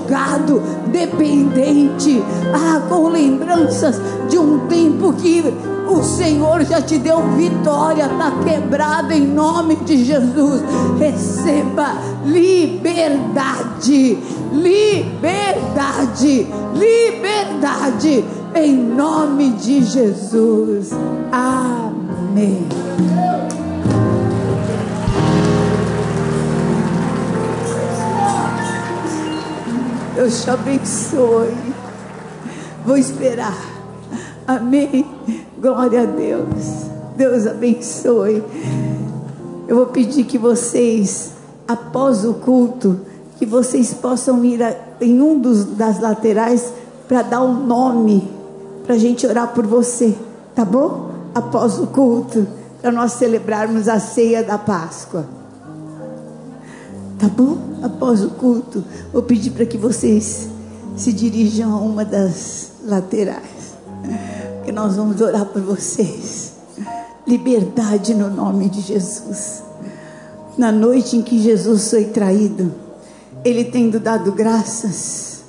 dependente, 0.92 2.24
ah, 2.54 2.82
com 2.90 3.10
lembranças 3.10 4.00
de 4.30 4.38
um 4.38 4.68
tempo 4.68 5.14
que 5.14 5.44
o 5.88 6.04
Senhor 6.04 6.64
já 6.66 6.82
te 6.82 6.98
deu 6.98 7.22
vitória, 7.36 8.06
está 8.06 8.32
quebrado 8.44 9.14
em 9.14 9.28
nome 9.28 9.76
de 9.78 10.04
Jesus. 10.04 10.62
Receba 10.98 11.96
liberdade, 12.26 14.18
liberdade, 14.52 16.48
liberdade 16.74 18.26
em 18.56 18.74
nome 18.74 19.52
de 19.52 19.84
Jesus. 19.84 20.92
Amém. 21.32 22.66
Deus 30.16 30.44
te 30.44 30.50
abençoe. 30.50 31.54
Vou 32.86 32.96
esperar. 32.96 33.58
Amém. 34.48 35.06
Glória 35.60 36.04
a 36.04 36.06
Deus. 36.06 36.86
Deus 37.18 37.46
abençoe. 37.46 38.42
Eu 39.68 39.76
vou 39.76 39.88
pedir 39.88 40.24
que 40.24 40.38
vocês, 40.38 41.32
após 41.68 42.24
o 42.24 42.36
culto, 42.36 43.02
que 43.38 43.46
vocês 43.46 43.94
possam 43.94 44.46
ir 44.46 44.64
a, 44.64 44.74
em 45.02 45.22
um 45.22 45.38
dos, 45.38 45.66
das 45.66 46.00
laterais 46.00 46.72
para 47.10 47.22
dar 47.22 47.42
um 47.42 47.66
nome, 47.66 48.26
para 48.86 48.96
a 48.96 48.98
gente 48.98 49.28
orar 49.28 49.54
por 49.54 49.68
você, 49.68 50.16
tá 50.56 50.64
bom? 50.64 51.12
Após 51.34 51.78
o 51.78 51.88
culto, 51.88 52.48
para 52.82 52.90
nós 52.90 53.14
celebrarmos 53.14 53.90
a 53.90 54.00
ceia 54.00 54.42
da 54.44 54.58
Páscoa. 54.58 55.26
Tá 57.20 57.28
bom? 57.30 57.58
Após 57.82 58.24
o 58.24 58.32
culto, 58.32 58.84
vou 59.14 59.24
pedir 59.24 59.52
para 59.52 59.66
que 59.66 59.78
vocês 59.78 60.50
se 60.98 61.14
dirijam 61.14 61.74
a 61.74 61.80
uma 61.80 62.04
das 62.04 62.72
laterais. 62.84 63.76
Que 64.64 64.72
nós 64.72 64.96
vamos 64.96 65.22
orar 65.22 65.46
por 65.46 65.62
vocês. 65.62 66.54
Liberdade 67.28 68.14
no 68.14 68.30
nome 68.30 68.70
de 68.70 68.82
Jesus. 68.82 69.64
Na 70.58 70.72
noite 70.72 71.18
em 71.18 71.22
que 71.22 71.42
Jesus 71.42 71.90
foi 71.90 72.06
traído, 72.06 72.74
ele 73.44 73.66
tendo 73.66 74.00
dado 74.00 74.32
graças, 74.32 75.44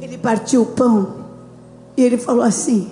ele 0.00 0.18
partiu 0.18 0.62
o 0.62 0.66
pão 0.66 1.26
e 1.96 2.02
ele 2.02 2.18
falou 2.18 2.42
assim: 2.42 2.90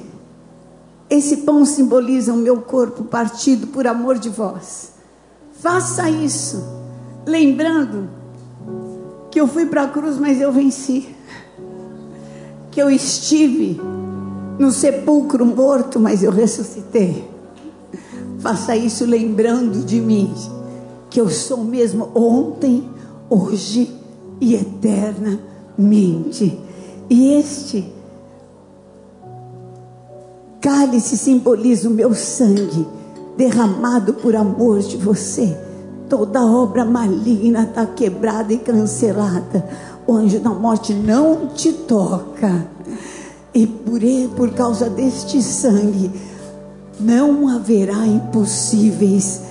esse 1.09 1.39
pão 1.39 1.65
simboliza 1.65 2.33
o 2.33 2.37
meu 2.37 2.63
corpo 2.63 3.05
partido 3.05 3.69
por 3.69 3.87
amor 3.87 4.19
de 4.19 4.29
vós. 4.29 4.93
Faça 5.53 6.11
isso, 6.11 6.63
lembrando 7.27 8.09
que 9.31 9.41
eu 9.41 9.47
fui 9.47 9.67
para 9.67 9.83
a 9.83 9.89
cruz, 9.89 10.19
mas 10.19 10.41
eu 10.41 10.53
venci. 10.53 11.09
Que 12.71 12.81
eu 12.81 12.91
estive 12.91 13.81
no 14.59 14.71
sepulcro 14.71 15.45
morto, 15.45 16.01
mas 16.01 16.23
eu 16.23 16.31
ressuscitei. 16.31 17.29
Faça 18.39 18.77
isso 18.77 19.05
lembrando 19.05 19.85
de 19.85 20.01
mim, 20.01 20.35
que 21.09 21.21
eu 21.21 21.31
sou 21.31 21.65
mesmo 21.65 22.11
ontem, 22.15 22.89
hoje 23.31 23.95
e 24.41 24.55
eternamente. 24.55 26.59
E 27.09 27.33
este 27.33 27.93
cálice 30.65 31.19
simboliza 31.19 31.91
o 31.91 31.93
meu 31.93 32.15
sangue 32.15 32.89
derramado 33.37 34.15
por 34.15 34.35
amor 34.35 34.79
de 34.79 34.97
você. 34.97 35.55
Toda 36.09 36.43
obra 36.43 36.87
maligna 36.87 37.65
está 37.65 37.85
quebrada 37.85 38.51
e 38.51 38.57
cancelada. 38.57 39.69
O 40.07 40.15
anjo 40.15 40.41
da 40.41 40.49
morte 40.49 40.95
não 40.95 41.49
te 41.49 41.71
toca. 41.71 42.67
E 43.53 43.67
por, 43.67 44.01
por 44.35 44.55
causa 44.55 44.89
deste 44.89 45.43
sangue, 45.43 46.11
não 46.99 47.47
haverá 47.47 48.07
impossíveis 48.07 49.43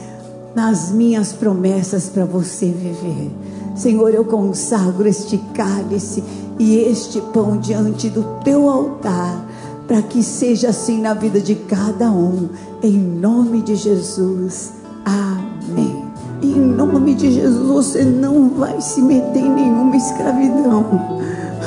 nas 0.56 0.90
minhas 0.92 1.32
promessas 1.32 2.10
para 2.10 2.26
você 2.26 2.66
viver. 2.66 3.30
Senhor, 3.76 4.12
eu 4.16 4.26
consagro 4.26 5.08
este 5.08 5.38
cálice 5.54 6.24
e 6.58 6.76
este 6.76 7.22
pão 7.22 7.58
diante 7.58 8.10
do 8.10 8.24
teu 8.44 8.68
altar 8.68 9.53
para 9.94 10.02
que 10.02 10.24
seja 10.24 10.70
assim 10.70 11.00
na 11.00 11.14
vida 11.14 11.40
de 11.40 11.54
cada 11.54 12.10
um, 12.10 12.50
em 12.82 12.98
nome 12.98 13.62
de 13.62 13.76
Jesus. 13.76 14.74
Amém. 15.06 16.04
Em 16.42 16.60
nome 16.60 17.14
de 17.14 17.32
Jesus, 17.32 17.68
você 17.68 18.04
não 18.04 18.50
vai 18.50 18.82
se 18.82 19.00
meter 19.04 19.38
em 19.38 19.52
nenhuma 19.52 19.96
escravidão. 19.96 20.84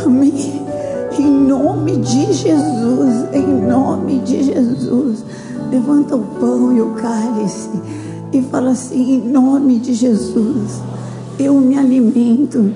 Amém. 0.04 0.60
Em 1.16 1.30
nome 1.30 1.98
de 1.98 2.32
Jesus, 2.32 3.32
em 3.32 3.46
nome 3.46 4.18
de 4.18 4.42
Jesus. 4.42 5.24
Levanta 5.70 6.16
o 6.16 6.22
pão 6.40 6.76
e 6.76 6.80
o 6.80 6.94
cálice 6.94 7.70
e 8.32 8.42
fala 8.42 8.70
assim: 8.72 9.18
em 9.18 9.20
nome 9.20 9.78
de 9.78 9.94
Jesus, 9.94 10.80
eu 11.38 11.54
me 11.60 11.78
alimento 11.78 12.74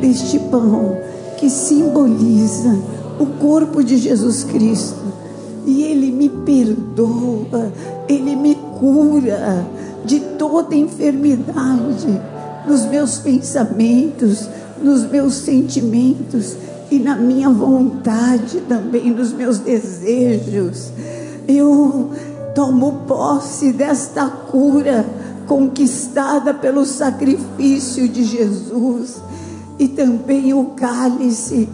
deste 0.00 0.40
pão 0.40 0.96
que 1.36 1.48
simboliza 1.48 2.97
o 3.18 3.26
corpo 3.26 3.82
de 3.82 3.96
Jesus 3.96 4.44
Cristo. 4.44 5.12
E 5.66 5.82
Ele 5.82 6.10
me 6.10 6.28
perdoa, 6.28 7.72
Ele 8.08 8.34
me 8.36 8.54
cura 8.78 9.66
de 10.04 10.20
toda 10.20 10.74
enfermidade, 10.74 12.20
nos 12.66 12.86
meus 12.86 13.18
pensamentos, 13.18 14.48
nos 14.82 15.08
meus 15.10 15.34
sentimentos 15.34 16.56
e 16.90 16.98
na 16.98 17.16
minha 17.16 17.50
vontade 17.50 18.60
também, 18.62 19.10
nos 19.10 19.32
meus 19.32 19.58
desejos. 19.58 20.90
Eu 21.46 22.10
tomo 22.54 23.04
posse 23.06 23.72
desta 23.72 24.26
cura 24.26 25.04
conquistada 25.46 26.52
pelo 26.52 26.84
sacrifício 26.84 28.08
de 28.08 28.24
Jesus 28.24 29.16
e 29.78 29.88
também 29.88 30.52
o 30.52 30.64
cálice 30.76 31.68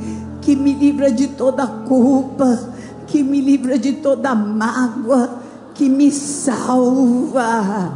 que 0.44 0.54
me 0.54 0.74
livra 0.74 1.10
de 1.10 1.28
toda 1.28 1.66
culpa, 1.66 2.68
que 3.06 3.22
me 3.22 3.40
livra 3.40 3.78
de 3.78 3.94
toda 3.94 4.34
mágoa, 4.34 5.40
que 5.74 5.88
me 5.88 6.12
salva. 6.12 7.94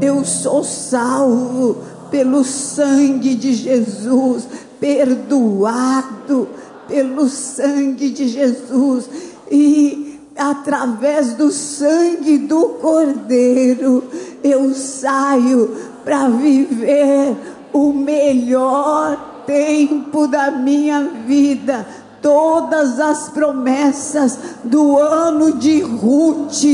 Eu 0.00 0.24
sou 0.24 0.64
salvo 0.64 1.76
pelo 2.10 2.44
sangue 2.44 3.34
de 3.34 3.52
Jesus, 3.52 4.48
perdoado 4.80 6.48
pelo 6.88 7.28
sangue 7.28 8.10
de 8.10 8.26
Jesus 8.26 9.08
e 9.50 10.18
através 10.36 11.34
do 11.34 11.50
sangue 11.50 12.38
do 12.38 12.70
Cordeiro 12.80 14.02
eu 14.42 14.74
saio 14.74 15.76
para 16.04 16.28
viver 16.28 17.36
o 17.72 17.92
melhor 17.92 19.31
tempo 19.46 20.26
da 20.26 20.50
minha 20.50 21.02
vida, 21.26 21.86
todas 22.20 23.00
as 23.00 23.28
promessas 23.30 24.38
do 24.64 24.98
ano 24.98 25.58
de 25.58 25.80
Ruth. 25.82 26.64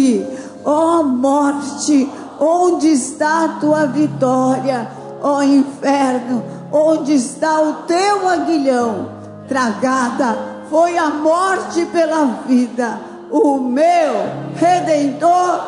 Ó 0.64 1.00
oh, 1.00 1.04
morte, 1.04 2.08
onde 2.38 2.88
está 2.88 3.44
a 3.44 3.48
tua 3.60 3.86
vitória? 3.86 4.90
Ó 5.22 5.38
oh, 5.38 5.42
inferno, 5.42 6.44
onde 6.70 7.14
está 7.14 7.60
o 7.60 7.72
teu 7.84 8.28
aguilhão? 8.28 9.08
Tragada 9.48 10.36
foi 10.68 10.98
a 10.98 11.08
morte 11.08 11.86
pela 11.86 12.42
vida. 12.46 13.00
O 13.30 13.58
meu 13.58 14.12
redentor 14.56 15.60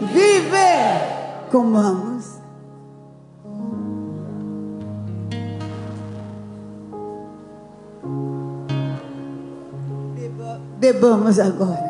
vive. 0.00 1.48
Comamos. 1.50 2.27
Bebamos 10.78 11.40
agora. 11.40 11.88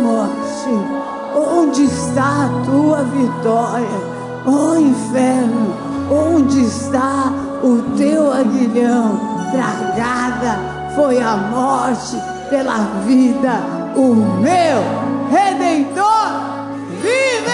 Morte, 0.00 0.70
onde 1.34 1.84
está 1.84 2.46
a 2.46 2.64
tua 2.64 3.02
vitória? 3.02 3.88
Oh 4.46 4.76
inferno, 4.76 5.74
onde 6.08 6.64
está 6.64 7.32
o 7.64 7.96
teu 7.96 8.32
aguilhão? 8.32 9.18
Tragada 9.50 10.94
foi 10.94 11.20
a 11.20 11.36
morte 11.36 12.37
pela 12.48 13.02
vida, 13.06 13.62
o 13.94 14.14
meu 14.14 15.28
redentor 15.30 16.68
vive. 17.00 17.48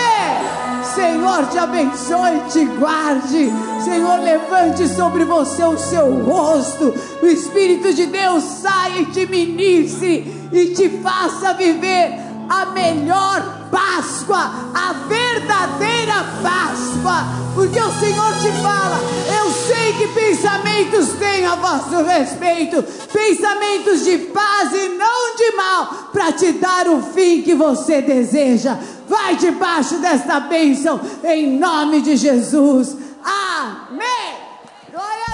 Senhor, 0.95 1.47
te 1.49 1.59
abençoe, 1.59 2.41
te 2.51 2.65
guarde. 2.79 3.53
Senhor, 3.83 4.21
levante 4.21 4.87
sobre 4.89 5.25
você 5.25 5.65
o 5.65 5.77
seu 5.77 6.23
rosto. 6.25 6.95
O 7.21 7.27
Espírito 7.27 7.93
de 7.93 8.07
Deus 8.07 8.45
saia 8.45 9.01
e 9.01 9.07
te 9.07 9.27
ministre 9.27 10.49
e 10.53 10.67
te 10.67 10.89
faça 11.01 11.55
viver 11.55 12.21
a 12.49 12.67
melhor 12.67 13.65
Páscoa, 13.71 14.71
a 14.73 14.95
verdadeira 15.35 16.15
Páscoa, 16.43 17.25
porque 17.55 17.81
o 17.81 17.93
Senhor 17.99 18.33
te 18.41 18.53
fala: 18.63 18.99
eu 19.37 19.51
sei 19.51 19.93
que 19.95 20.09
pensamentos 20.09 21.09
têm 21.19 21.45
a 21.45 21.57
vosso 21.57 22.03
respeito, 22.05 22.83
pensamentos 23.13 24.05
de 24.05 24.19
paz 24.19 24.73
e 24.73 24.89
não 24.91 25.37
de 25.37 25.57
mal, 25.57 25.87
para 26.13 26.33
te 26.33 26.53
dar 26.53 26.89
o 26.89 27.03
fim 27.03 27.43
que 27.43 27.55
você 27.55 28.01
deseja. 28.01 28.79
Vai 29.09 29.37
debaixo 29.37 29.97
desta 29.97 30.41
bênção, 30.41 31.01
em 31.23 31.59
nome 31.59 32.01
de 32.01 32.17
Jesus. 32.17 32.97
Amém. 33.23 34.35
Glória 34.91 35.25
a. 35.31 35.34